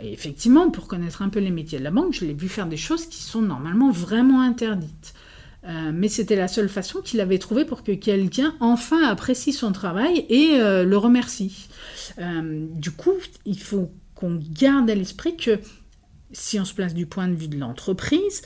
et 0.00 0.12
effectivement, 0.12 0.70
pour 0.70 0.86
connaître 0.86 1.22
un 1.22 1.28
peu 1.28 1.40
les 1.40 1.50
métiers 1.50 1.80
de 1.80 1.84
la 1.84 1.90
banque, 1.90 2.12
je 2.12 2.24
l'ai 2.24 2.34
vu 2.34 2.48
faire 2.48 2.68
des 2.68 2.76
choses 2.76 3.06
qui 3.06 3.20
sont 3.20 3.42
normalement 3.42 3.90
vraiment 3.90 4.42
interdites. 4.42 5.12
Euh, 5.64 5.92
mais 5.94 6.08
c'était 6.08 6.36
la 6.36 6.48
seule 6.48 6.68
façon 6.68 7.00
qu'il 7.00 7.20
avait 7.20 7.38
trouvé 7.38 7.64
pour 7.64 7.84
que 7.84 7.92
quelqu'un 7.92 8.54
enfin 8.60 9.04
apprécie 9.04 9.52
son 9.52 9.72
travail 9.72 10.26
et 10.28 10.54
euh, 10.54 10.84
le 10.84 10.96
remercie. 10.96 11.68
Euh, 12.18 12.66
du 12.74 12.90
coup, 12.90 13.14
il 13.44 13.60
faut 13.60 13.92
qu'on 14.14 14.40
garde 14.50 14.90
à 14.90 14.94
l'esprit 14.94 15.36
que 15.36 15.60
si 16.32 16.58
on 16.58 16.64
se 16.64 16.74
place 16.74 16.94
du 16.94 17.06
point 17.06 17.28
de 17.28 17.34
vue 17.34 17.48
de 17.48 17.58
l'entreprise, 17.58 18.42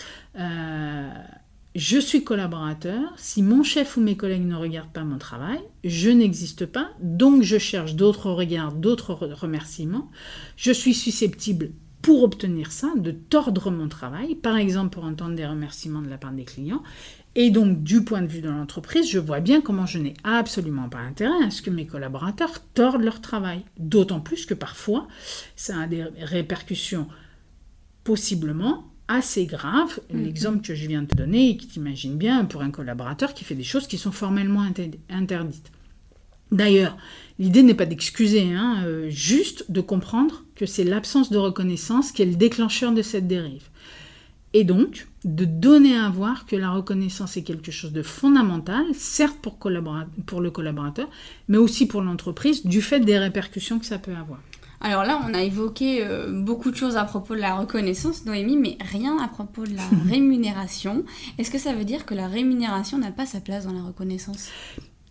je 1.77 1.99
suis 1.99 2.25
collaborateur, 2.25 3.13
si 3.17 3.43
mon 3.43 3.63
chef 3.63 3.97
ou 3.97 4.01
mes 4.01 4.17
collègues 4.17 4.47
ne 4.47 4.57
regardent 4.57 4.93
pas 4.93 5.05
mon 5.05 5.19
travail, 5.19 5.61
je 5.85 6.11
n'existe 6.11 6.67
pas, 6.67 6.91
donc 7.01 7.43
je 7.43 7.59
cherche 7.59 7.95
d'autres 7.95 8.31
regards, 8.31 8.73
d'autres 8.73 9.15
remerciements, 9.15 10.11
je 10.57 10.73
suis 10.73 10.95
susceptible 10.95 11.71
pour 12.07 12.23
obtenir 12.23 12.71
ça, 12.71 12.93
de 12.97 13.11
tordre 13.11 13.73
mon 13.73 13.89
travail, 13.89 14.37
par 14.37 14.57
exemple 14.57 14.91
pour 14.91 15.03
entendre 15.03 15.35
des 15.35 15.45
remerciements 15.45 16.03
de 16.03 16.09
la 16.09 16.19
part 16.19 16.31
des 16.31 16.45
clients. 16.45 16.85
Et 17.35 17.51
donc, 17.51 17.83
du 17.83 18.05
point 18.05 18.23
de 18.23 18.29
vue 18.29 18.43
de 18.43 18.49
l'entreprise, 18.49 19.11
je 19.11 19.19
vois 19.19 19.41
bien 19.41 19.61
comment 19.61 19.87
je 19.87 19.99
n'ai 19.99 20.15
absolument 20.23 20.89
pas 20.89 21.01
intérêt 21.01 21.45
à 21.45 21.51
ce 21.51 21.63
que 21.63 21.71
mes 21.71 21.85
collaborateurs 21.85 22.63
tordent 22.75 23.03
leur 23.03 23.21
travail. 23.21 23.63
D'autant 23.77 24.21
plus 24.21 24.47
que 24.47 24.55
parfois, 24.55 25.09
ça 25.57 25.81
a 25.81 25.89
des 25.89 26.05
répercussions 26.21 27.09
possiblement 28.05 28.85
assez 29.09 29.47
graves. 29.47 29.99
Mm-hmm. 29.99 30.23
L'exemple 30.23 30.61
que 30.61 30.77
je 30.77 30.87
viens 30.87 31.03
de 31.03 31.09
te 31.09 31.17
donner, 31.17 31.51
et 31.51 31.57
qui 31.57 31.67
t'imagine 31.67 32.17
bien 32.17 32.45
pour 32.45 32.63
un 32.63 32.71
collaborateur 32.71 33.35
qui 33.35 33.43
fait 33.43 33.57
des 33.57 33.65
choses 33.65 33.89
qui 33.89 33.99
sont 33.99 34.13
formellement 34.13 34.65
interdites. 35.11 35.73
D'ailleurs, 36.53 36.97
l'idée 37.39 37.63
n'est 37.63 37.75
pas 37.75 37.87
d'excuser, 37.87 38.53
hein, 38.53 38.83
euh, 38.85 39.11
juste 39.11 39.71
de 39.71 39.81
comprendre 39.81 40.45
que 40.55 40.67
c'est 40.67 40.85
l'absence 40.85 41.31
de 41.31 41.39
reconnaissance 41.39 42.13
qui 42.13 42.23
est 42.23 42.27
le 42.27 42.37
déclencheur 42.37 42.93
de 42.93 43.03
cette 43.03 43.27
dérive. 43.27 43.69
Et 44.53 44.65
donc, 44.65 45.09
de 45.25 45.45
donner 45.45 45.97
à 45.97 46.09
voir 46.09 46.47
que 46.47 46.57
la 46.57 46.71
reconnaissance 46.71 47.37
est 47.37 47.43
quelque 47.43 47.73
chose 47.73 47.93
de 47.93 48.03
fondamental, 48.03 48.85
certes 48.95 49.39
pour, 49.43 49.59
pour 50.25 50.41
le 50.41 50.51
collaborateur, 50.51 51.09
mais 51.49 51.59
aussi 51.59 51.87
pour 51.87 52.01
l'entreprise, 52.01 52.65
du 52.65 52.81
fait 52.81 53.01
des 53.01 53.19
répercussions 53.19 53.79
que 53.79 53.87
ça 53.87 53.99
peut 53.99 54.15
avoir. 54.15 54.41
Alors 54.81 55.05
là, 55.05 55.21
on 55.27 55.35
a 55.35 55.43
évoqué 55.43 56.05
euh, 56.05 56.31
beaucoup 56.31 56.71
de 56.71 56.77
choses 56.77 56.97
à 56.97 57.05
propos 57.05 57.35
de 57.35 57.41
la 57.41 57.57
reconnaissance, 57.57 58.25
Noémie, 58.25 58.57
mais 58.57 58.79
rien 58.81 59.19
à 59.19 59.29
propos 59.29 59.65
de 59.65 59.75
la 59.75 59.83
rémunération. 60.09 61.05
Est-ce 61.39 61.51
que 61.51 61.59
ça 61.59 61.75
veut 61.75 61.85
dire 61.85 62.07
que 62.07 62.15
la 62.15 62.29
rémunération 62.29 62.99
n'a 62.99 63.11
pas 63.11 63.27
sa 63.27 63.41
place 63.41 63.67
dans 63.67 63.73
la 63.73 63.83
reconnaissance? 63.83 64.51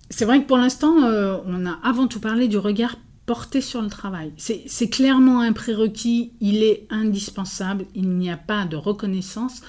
C'est 0.10 0.26
vrai 0.26 0.42
que 0.42 0.48
pour 0.48 0.58
l'instant, 0.58 1.04
euh, 1.04 1.38
on 1.46 1.66
a 1.66 1.80
avant 1.84 2.08
tout 2.08 2.20
parlé 2.20 2.48
du 2.48 2.58
regard 2.58 2.98
porté 3.26 3.60
sur 3.60 3.82
le 3.82 3.90
travail. 3.90 4.32
C'est 4.38 4.90
clairement 4.90 5.42
un 5.42 5.52
prérequis, 5.52 6.34
il 6.42 6.64
est 6.64 6.86
indispensable, 6.92 7.86
il 7.96 8.10
n'y 8.10 8.30
a 8.30 8.38
pas 8.38 8.66
de 8.66 8.76
reconnaissance 8.76 9.62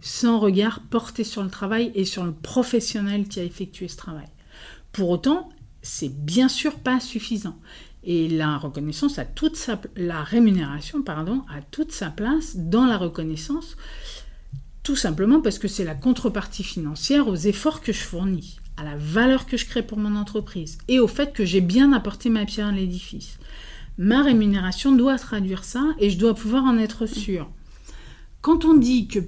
sans 0.00 0.40
regard 0.40 0.80
porté 0.80 1.22
sur 1.22 1.42
le 1.42 1.50
travail 1.50 1.92
et 1.94 2.04
sur 2.04 2.24
le 2.24 2.32
professionnel 2.32 3.28
qui 3.28 3.38
a 3.38 3.44
effectué 3.44 3.86
ce 3.86 3.96
travail. 3.98 4.28
Pour 4.92 5.10
autant, 5.10 5.50
c'est 5.82 6.08
bien 6.08 6.48
sûr 6.48 6.76
pas 6.76 7.00
suffisant. 7.00 7.56
Et 8.02 8.28
la 8.28 8.56
reconnaissance 8.56 9.18
a 9.18 9.24
toute 9.24 9.56
sa, 9.56 9.80
la 9.94 10.24
rémunération 10.24 11.02
pardon, 11.02 11.44
a 11.54 11.60
toute 11.60 11.92
sa 11.92 12.08
place 12.08 12.56
dans 12.56 12.86
la 12.86 12.96
reconnaissance, 12.96 13.76
tout 14.82 14.96
simplement 14.96 15.40
parce 15.40 15.58
que 15.58 15.68
c'est 15.68 15.84
la 15.84 15.94
contrepartie 15.94 16.64
financière 16.64 17.28
aux 17.28 17.36
efforts 17.36 17.82
que 17.82 17.92
je 17.92 18.00
fournis 18.00 18.58
à 18.76 18.84
la 18.84 18.96
valeur 18.96 19.46
que 19.46 19.56
je 19.56 19.66
crée 19.66 19.82
pour 19.82 19.98
mon 19.98 20.16
entreprise 20.16 20.78
et 20.88 21.00
au 21.00 21.08
fait 21.08 21.32
que 21.32 21.44
j'ai 21.44 21.60
bien 21.60 21.92
apporté 21.92 22.30
ma 22.30 22.44
pierre 22.44 22.68
à 22.68 22.72
l'édifice. 22.72 23.38
Ma 23.98 24.22
rémunération 24.22 24.92
doit 24.94 25.18
traduire 25.18 25.64
ça 25.64 25.84
et 25.98 26.10
je 26.10 26.18
dois 26.18 26.34
pouvoir 26.34 26.64
en 26.64 26.78
être 26.78 27.06
sûr. 27.06 27.50
Quand 28.40 28.64
on 28.64 28.74
dit 28.74 29.06
que 29.06 29.20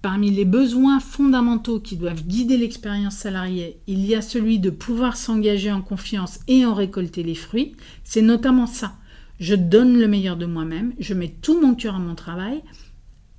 parmi 0.00 0.30
les 0.30 0.44
besoins 0.44 1.00
fondamentaux 1.00 1.80
qui 1.80 1.96
doivent 1.96 2.26
guider 2.26 2.56
l'expérience 2.56 3.16
salariée, 3.16 3.80
il 3.86 4.04
y 4.04 4.14
a 4.14 4.22
celui 4.22 4.58
de 4.58 4.70
pouvoir 4.70 5.16
s'engager 5.16 5.72
en 5.72 5.82
confiance 5.82 6.40
et 6.46 6.64
en 6.66 6.74
récolter 6.74 7.22
les 7.22 7.34
fruits, 7.34 7.74
c'est 8.04 8.22
notamment 8.22 8.66
ça. 8.66 8.96
Je 9.40 9.54
donne 9.54 9.98
le 9.98 10.06
meilleur 10.06 10.36
de 10.36 10.46
moi-même, 10.46 10.92
je 10.98 11.14
mets 11.14 11.34
tout 11.42 11.60
mon 11.60 11.74
cœur 11.74 11.96
à 11.96 11.98
mon 11.98 12.14
travail 12.14 12.62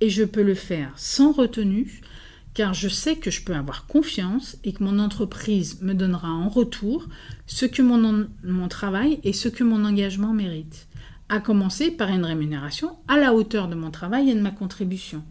et 0.00 0.10
je 0.10 0.24
peux 0.24 0.42
le 0.42 0.54
faire 0.54 0.92
sans 0.96 1.32
retenue, 1.32 2.02
car 2.56 2.72
je 2.72 2.88
sais 2.88 3.16
que 3.16 3.30
je 3.30 3.42
peux 3.42 3.54
avoir 3.54 3.86
confiance 3.86 4.56
et 4.64 4.72
que 4.72 4.82
mon 4.82 4.98
entreprise 4.98 5.82
me 5.82 5.92
donnera 5.92 6.30
en 6.30 6.48
retour 6.48 7.06
ce 7.46 7.66
que 7.66 7.82
mon, 7.82 8.68
travail 8.68 9.20
et 9.24 9.34
ce 9.34 9.50
que 9.50 9.62
mon 9.62 9.84
engagement 9.84 10.32
mérite, 10.32 10.88
à 11.28 11.38
commencer 11.38 11.90
par 11.90 12.08
une 12.08 12.24
rémunération 12.24 12.96
à 13.08 13.18
la 13.18 13.34
hauteur 13.34 13.68
de 13.68 13.74
mon 13.74 13.90
travail 13.90 14.30
et 14.30 14.34
de 14.34 14.40
ma 14.40 14.52
contribution. 14.52 15.22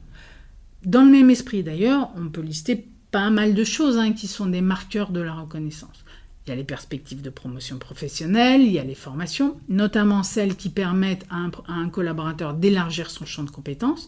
Dans 0.85 1.03
le 1.03 1.09
même 1.09 1.31
esprit 1.31 1.63
d'ailleurs, 1.63 2.11
on 2.15 2.29
peut 2.29 2.41
lister 2.41 2.87
pas 3.09 3.31
mal 3.31 3.55
de 3.55 3.63
choses 3.63 3.97
hein, 3.97 4.13
qui 4.13 4.27
sont 4.27 4.45
des 4.45 4.61
marqueurs 4.61 5.09
de 5.09 5.21
la 5.21 5.33
reconnaissance. 5.33 6.04
Il 6.45 6.51
y 6.51 6.53
a 6.53 6.55
les 6.55 6.63
perspectives 6.63 7.23
de 7.23 7.31
promotion 7.31 7.79
professionnelle, 7.79 8.61
il 8.61 8.71
y 8.71 8.77
a 8.77 8.83
les 8.83 8.93
formations, 8.93 9.57
notamment 9.67 10.21
celles 10.21 10.55
qui 10.55 10.69
permettent 10.69 11.25
à 11.31 11.37
un, 11.67 11.89
collaborateur 11.89 12.53
d'élargir 12.53 13.09
son 13.09 13.25
champ 13.25 13.41
de 13.41 13.49
compétences, 13.49 14.05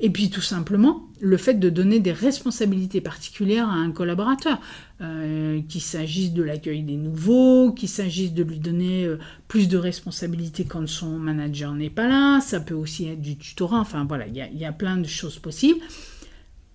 et 0.00 0.10
puis 0.10 0.28
tout 0.28 0.40
simplement 0.40 1.04
le 1.20 1.36
fait 1.36 1.54
de 1.54 1.70
donner 1.70 2.00
des 2.00 2.12
responsabilités 2.12 3.00
particulières 3.00 3.68
à 3.68 3.74
un 3.74 3.92
collaborateur, 3.92 4.58
euh, 5.00 5.60
qu'il 5.68 5.80
s'agisse 5.80 6.32
de 6.32 6.42
l'accueil 6.42 6.82
des 6.82 6.96
nouveaux, 6.96 7.70
qu'il 7.72 7.88
s'agisse 7.88 8.32
de 8.32 8.42
lui 8.42 8.58
donner 8.58 9.04
euh, 9.04 9.20
plus 9.46 9.68
de 9.68 9.78
responsabilités 9.78 10.64
quand 10.64 10.88
son 10.88 11.18
manager 11.18 11.72
n'est 11.72 11.88
pas 11.88 12.08
là, 12.08 12.40
ça 12.40 12.58
peut 12.58 12.74
aussi 12.74 13.06
être 13.06 13.22
du 13.22 13.36
tutorat, 13.36 13.78
enfin 13.78 14.04
voilà, 14.04 14.26
il 14.26 14.58
y 14.58 14.64
a 14.64 14.72
plein 14.72 14.96
de 14.96 15.06
choses 15.06 15.38
possibles. 15.38 15.80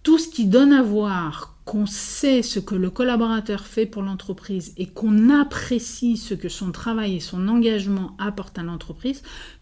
Tout 0.04 0.18
ce 0.18 0.28
qui 0.28 0.46
donne 0.46 0.74
à 0.74 0.82
voir 0.82 1.56
qu'on 1.66 1.86
sait 1.86 2.42
ce 2.42 2.60
que 2.60 2.76
le 2.76 2.90
collaborateur 2.90 3.66
fait 3.66 3.86
pour 3.86 4.02
l'entreprise 4.02 4.74
et 4.78 4.88
qu'on 4.88 5.30
apprécie 5.30 6.18
ce 6.18 6.34
que 6.34 6.50
son 6.50 6.72
travail 6.72 7.18
et 7.18 7.20
son 7.20 7.48
engagement 7.48 8.16
apportent 8.18 8.58
à 8.58 8.64
l'entreprise, 8.64 9.22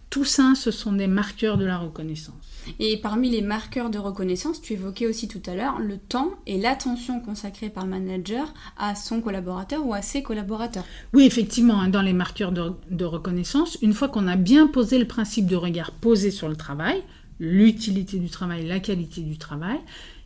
tout 0.09 0.25
ça, 0.25 0.53
ce 0.55 0.71
sont 0.71 0.93
des 0.93 1.05
marqueurs 1.05 1.57
de 1.57 1.65
la 1.65 1.77
reconnaissance. 1.77 2.33
Et 2.79 2.97
parmi 2.97 3.29
les 3.29 3.43
marqueurs 3.43 3.91
de 3.91 3.99
reconnaissance, 3.99 4.59
tu 4.59 4.73
évoquais 4.73 5.05
aussi 5.05 5.27
tout 5.27 5.41
à 5.45 5.53
l'heure 5.53 5.79
le 5.79 5.97
temps 5.97 6.31
et 6.47 6.59
l'attention 6.59 7.19
consacrée 7.19 7.69
par 7.69 7.83
le 7.83 7.91
manager 7.91 8.51
à 8.77 8.95
son 8.95 9.21
collaborateur 9.21 9.85
ou 9.85 9.93
à 9.93 10.01
ses 10.01 10.23
collaborateurs. 10.23 10.85
Oui, 11.13 11.25
effectivement, 11.25 11.79
hein, 11.79 11.89
dans 11.89 12.01
les 12.01 12.13
marqueurs 12.13 12.51
de, 12.51 12.71
de 12.89 13.05
reconnaissance, 13.05 13.77
une 13.83 13.93
fois 13.93 14.09
qu'on 14.09 14.27
a 14.27 14.35
bien 14.35 14.65
posé 14.65 14.97
le 14.97 15.05
principe 15.05 15.45
de 15.45 15.55
regard 15.55 15.91
posé 15.91 16.31
sur 16.31 16.49
le 16.49 16.55
travail, 16.55 17.03
l'utilité 17.39 18.17
du 18.17 18.29
travail, 18.29 18.65
la 18.65 18.79
qualité 18.79 19.21
du 19.21 19.37
travail, 19.37 19.79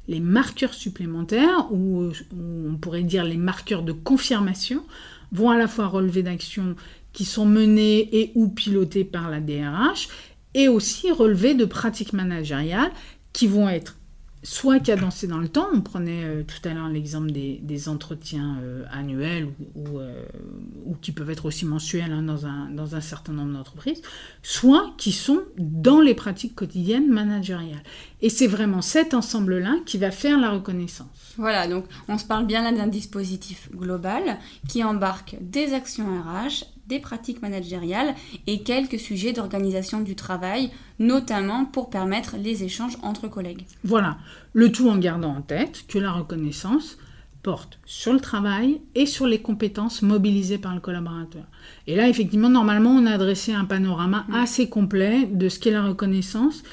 les 0.07 0.19
marqueurs 0.19 0.73
supplémentaires, 0.73 1.71
ou 1.71 2.11
on 2.33 2.75
pourrait 2.75 3.03
dire 3.03 3.23
les 3.23 3.37
marqueurs 3.37 3.83
de 3.83 3.91
confirmation, 3.91 4.83
vont 5.31 5.49
à 5.49 5.57
la 5.57 5.67
fois 5.67 5.87
relever 5.87 6.23
d'actions 6.23 6.75
qui 7.13 7.25
sont 7.25 7.45
menées 7.45 8.09
et 8.19 8.31
ou 8.35 8.49
pilotées 8.49 9.05
par 9.05 9.29
la 9.29 9.39
DRH, 9.39 10.09
et 10.53 10.67
aussi 10.67 11.11
relever 11.11 11.55
de 11.55 11.65
pratiques 11.65 12.13
managériales 12.13 12.91
qui 13.31 13.47
vont 13.47 13.69
être 13.69 13.97
soit 14.43 14.79
cadencées 14.79 15.27
dans 15.27 15.39
le 15.39 15.47
temps, 15.47 15.67
on 15.73 15.81
prenait 15.81 16.23
euh, 16.23 16.43
tout 16.43 16.67
à 16.67 16.73
l'heure 16.73 16.89
l'exemple 16.89 17.31
des, 17.31 17.89
entretiens 17.89 18.57
euh, 18.61 18.83
annuels 18.91 19.49
euh, 19.77 20.25
ou, 20.85 20.95
qui 20.95 21.11
peuvent 21.11 21.29
être 21.29 21.45
aussi 21.45 21.65
mensuels 21.65 22.11
hein, 22.11 22.21
dans, 22.21 22.45
un, 22.45 22.69
dans 22.69 22.95
un 22.95 23.01
certain 23.01 23.33
nombre 23.33 23.53
d'entreprises, 23.53 24.01
soit 24.41 24.93
qui 24.97 25.11
sont 25.11 25.41
dans 25.57 26.01
les 26.01 26.13
pratiques 26.13 26.55
quotidiennes 26.55 27.09
managériales. 27.09 27.83
Et 28.21 28.29
c'est 28.29 28.47
vraiment 28.47 28.81
cet 28.81 29.13
ensemble-là 29.13 29.77
qui 29.85 29.97
va 29.97 30.11
faire 30.11 30.39
la 30.39 30.51
reconnaissance. 30.51 31.33
Voilà, 31.37 31.67
donc 31.67 31.85
on 32.07 32.17
se 32.17 32.25
parle 32.25 32.45
bien 32.45 32.63
là 32.63 32.71
d'un 32.71 32.87
dispositif 32.87 33.69
global 33.71 34.37
qui 34.67 34.83
embarque 34.83 35.35
des 35.41 35.73
actions 35.73 36.05
RH, 36.05 36.65
des 36.87 36.99
pratiques 36.99 37.41
managériales 37.41 38.15
et 38.47 38.63
quelques 38.63 38.99
sujets 38.99 39.33
d'organisation 39.33 40.01
du 40.01 40.15
travail, 40.15 40.71
notamment 40.99 41.65
pour 41.65 41.89
permettre 41.89 42.35
les 42.37 42.63
échanges 42.63 42.97
entre 43.01 43.27
collègues. 43.27 43.65
Voilà, 43.83 44.17
le 44.53 44.71
tout 44.71 44.89
en 44.89 44.97
gardant 44.97 45.35
en 45.35 45.41
tête 45.41 45.85
que 45.87 45.99
la 45.99 46.11
reconnaissance 46.11 46.97
porte 47.43 47.77
sur 47.85 48.13
le 48.13 48.21
travail 48.21 48.81
et 48.95 49.05
sur 49.05 49.27
les 49.27 49.41
compétences 49.41 50.01
mobilisées 50.01 50.57
par 50.57 50.73
le 50.73 50.79
collaborateur. 50.79 51.43
Et 51.87 51.95
là, 51.95 52.07
effectivement, 52.07 52.49
normalement, 52.49 52.91
on 52.91 53.05
a 53.05 53.11
adressé 53.11 53.53
un 53.53 53.65
panorama 53.65 54.25
mm. 54.29 54.35
assez 54.35 54.69
complet 54.69 55.25
de 55.25 55.49
ce 55.49 55.59
qu'est 55.59 55.71
la 55.71 55.83
reconnaissance 55.83 56.63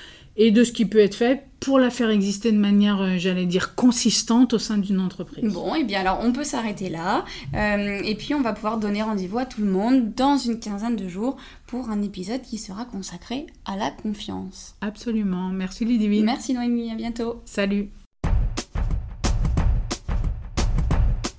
et 0.40 0.50
de 0.50 0.64
ce 0.64 0.72
qui 0.72 0.86
peut 0.86 0.98
être 0.98 1.14
fait 1.14 1.44
pour 1.60 1.78
la 1.78 1.90
faire 1.90 2.08
exister 2.08 2.50
de 2.50 2.56
manière, 2.56 3.02
euh, 3.02 3.18
j'allais 3.18 3.44
dire, 3.44 3.74
consistante 3.74 4.54
au 4.54 4.58
sein 4.58 4.78
d'une 4.78 4.98
entreprise. 4.98 5.44
Bon, 5.52 5.74
et 5.74 5.80
eh 5.82 5.84
bien 5.84 6.00
alors 6.00 6.20
on 6.22 6.32
peut 6.32 6.44
s'arrêter 6.44 6.88
là, 6.88 7.26
euh, 7.54 8.00
et 8.02 8.14
puis 8.14 8.34
on 8.34 8.40
va 8.40 8.54
pouvoir 8.54 8.78
donner 8.78 9.02
rendez-vous 9.02 9.38
à 9.38 9.44
tout 9.44 9.60
le 9.60 9.70
monde 9.70 10.14
dans 10.14 10.38
une 10.38 10.58
quinzaine 10.58 10.96
de 10.96 11.08
jours 11.08 11.36
pour 11.66 11.90
un 11.90 12.00
épisode 12.00 12.40
qui 12.40 12.56
sera 12.56 12.86
consacré 12.86 13.46
à 13.66 13.76
la 13.76 13.90
confiance. 13.90 14.74
Absolument, 14.80 15.50
merci 15.50 15.84
Ludivine. 15.84 16.24
Merci 16.24 16.54
Noémie, 16.54 16.90
à 16.90 16.94
bientôt. 16.94 17.42
Salut. 17.44 17.90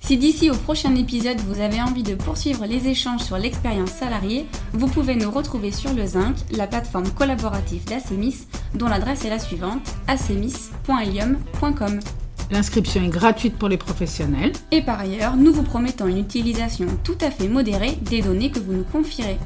Si 0.04 0.18
d'ici 0.18 0.50
au 0.50 0.54
prochain 0.54 0.96
épisode 0.96 1.38
vous 1.42 1.60
avez 1.60 1.80
envie 1.80 2.02
de 2.02 2.16
poursuivre 2.16 2.66
les 2.66 2.88
échanges 2.88 3.22
sur 3.22 3.38
l'expérience 3.38 3.92
salariée, 3.92 4.46
vous 4.72 4.88
pouvez 4.88 5.14
nous 5.14 5.30
retrouver 5.30 5.70
sur 5.70 5.92
le 5.94 6.04
Zinc, 6.04 6.34
la 6.50 6.66
plateforme 6.66 7.08
collaborative 7.10 7.84
d'Acemis, 7.84 8.48
dont 8.74 8.88
l'adresse 8.88 9.24
est 9.24 9.30
la 9.30 9.38
suivante 9.38 9.94
acemis.ilium.com. 10.08 12.00
L'inscription 12.50 13.04
est 13.04 13.08
gratuite 13.08 13.56
pour 13.56 13.68
les 13.68 13.76
professionnels. 13.76 14.52
Et 14.72 14.82
par 14.82 14.98
ailleurs, 14.98 15.36
nous 15.36 15.52
vous 15.52 15.62
promettons 15.62 16.08
une 16.08 16.18
utilisation 16.18 16.86
tout 17.04 17.16
à 17.20 17.30
fait 17.30 17.48
modérée 17.48 17.96
des 18.02 18.22
données 18.22 18.50
que 18.50 18.58
vous 18.58 18.72
nous 18.72 18.84
confierez. 18.84 19.38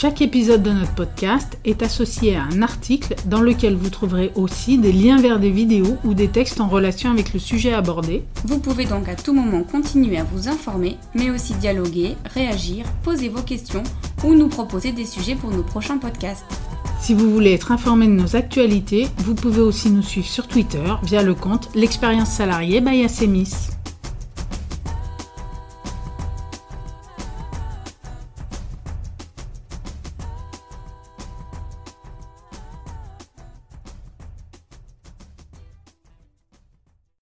Chaque 0.00 0.22
épisode 0.22 0.62
de 0.62 0.70
notre 0.70 0.94
podcast 0.94 1.58
est 1.64 1.82
associé 1.82 2.36
à 2.36 2.44
un 2.44 2.62
article 2.62 3.16
dans 3.26 3.40
lequel 3.40 3.74
vous 3.74 3.90
trouverez 3.90 4.30
aussi 4.36 4.78
des 4.78 4.92
liens 4.92 5.20
vers 5.20 5.40
des 5.40 5.50
vidéos 5.50 5.96
ou 6.04 6.14
des 6.14 6.28
textes 6.28 6.60
en 6.60 6.68
relation 6.68 7.10
avec 7.10 7.32
le 7.32 7.40
sujet 7.40 7.72
abordé. 7.72 8.22
Vous 8.44 8.60
pouvez 8.60 8.84
donc 8.84 9.08
à 9.08 9.16
tout 9.16 9.34
moment 9.34 9.64
continuer 9.64 10.16
à 10.16 10.22
vous 10.22 10.46
informer, 10.46 10.96
mais 11.16 11.30
aussi 11.30 11.52
dialoguer, 11.54 12.14
réagir, 12.32 12.84
poser 13.02 13.28
vos 13.28 13.42
questions 13.42 13.82
ou 14.22 14.34
nous 14.34 14.46
proposer 14.46 14.92
des 14.92 15.04
sujets 15.04 15.34
pour 15.34 15.50
nos 15.50 15.64
prochains 15.64 15.98
podcasts. 15.98 16.46
Si 17.00 17.12
vous 17.12 17.32
voulez 17.32 17.54
être 17.54 17.72
informé 17.72 18.06
de 18.06 18.12
nos 18.12 18.36
actualités, 18.36 19.08
vous 19.24 19.34
pouvez 19.34 19.62
aussi 19.62 19.90
nous 19.90 20.02
suivre 20.02 20.28
sur 20.28 20.46
Twitter 20.46 20.94
via 21.02 21.24
le 21.24 21.34
compte 21.34 21.70
L'expérience 21.74 22.30
salariée 22.30 22.80
by 22.80 23.02
Asemis. 23.02 23.77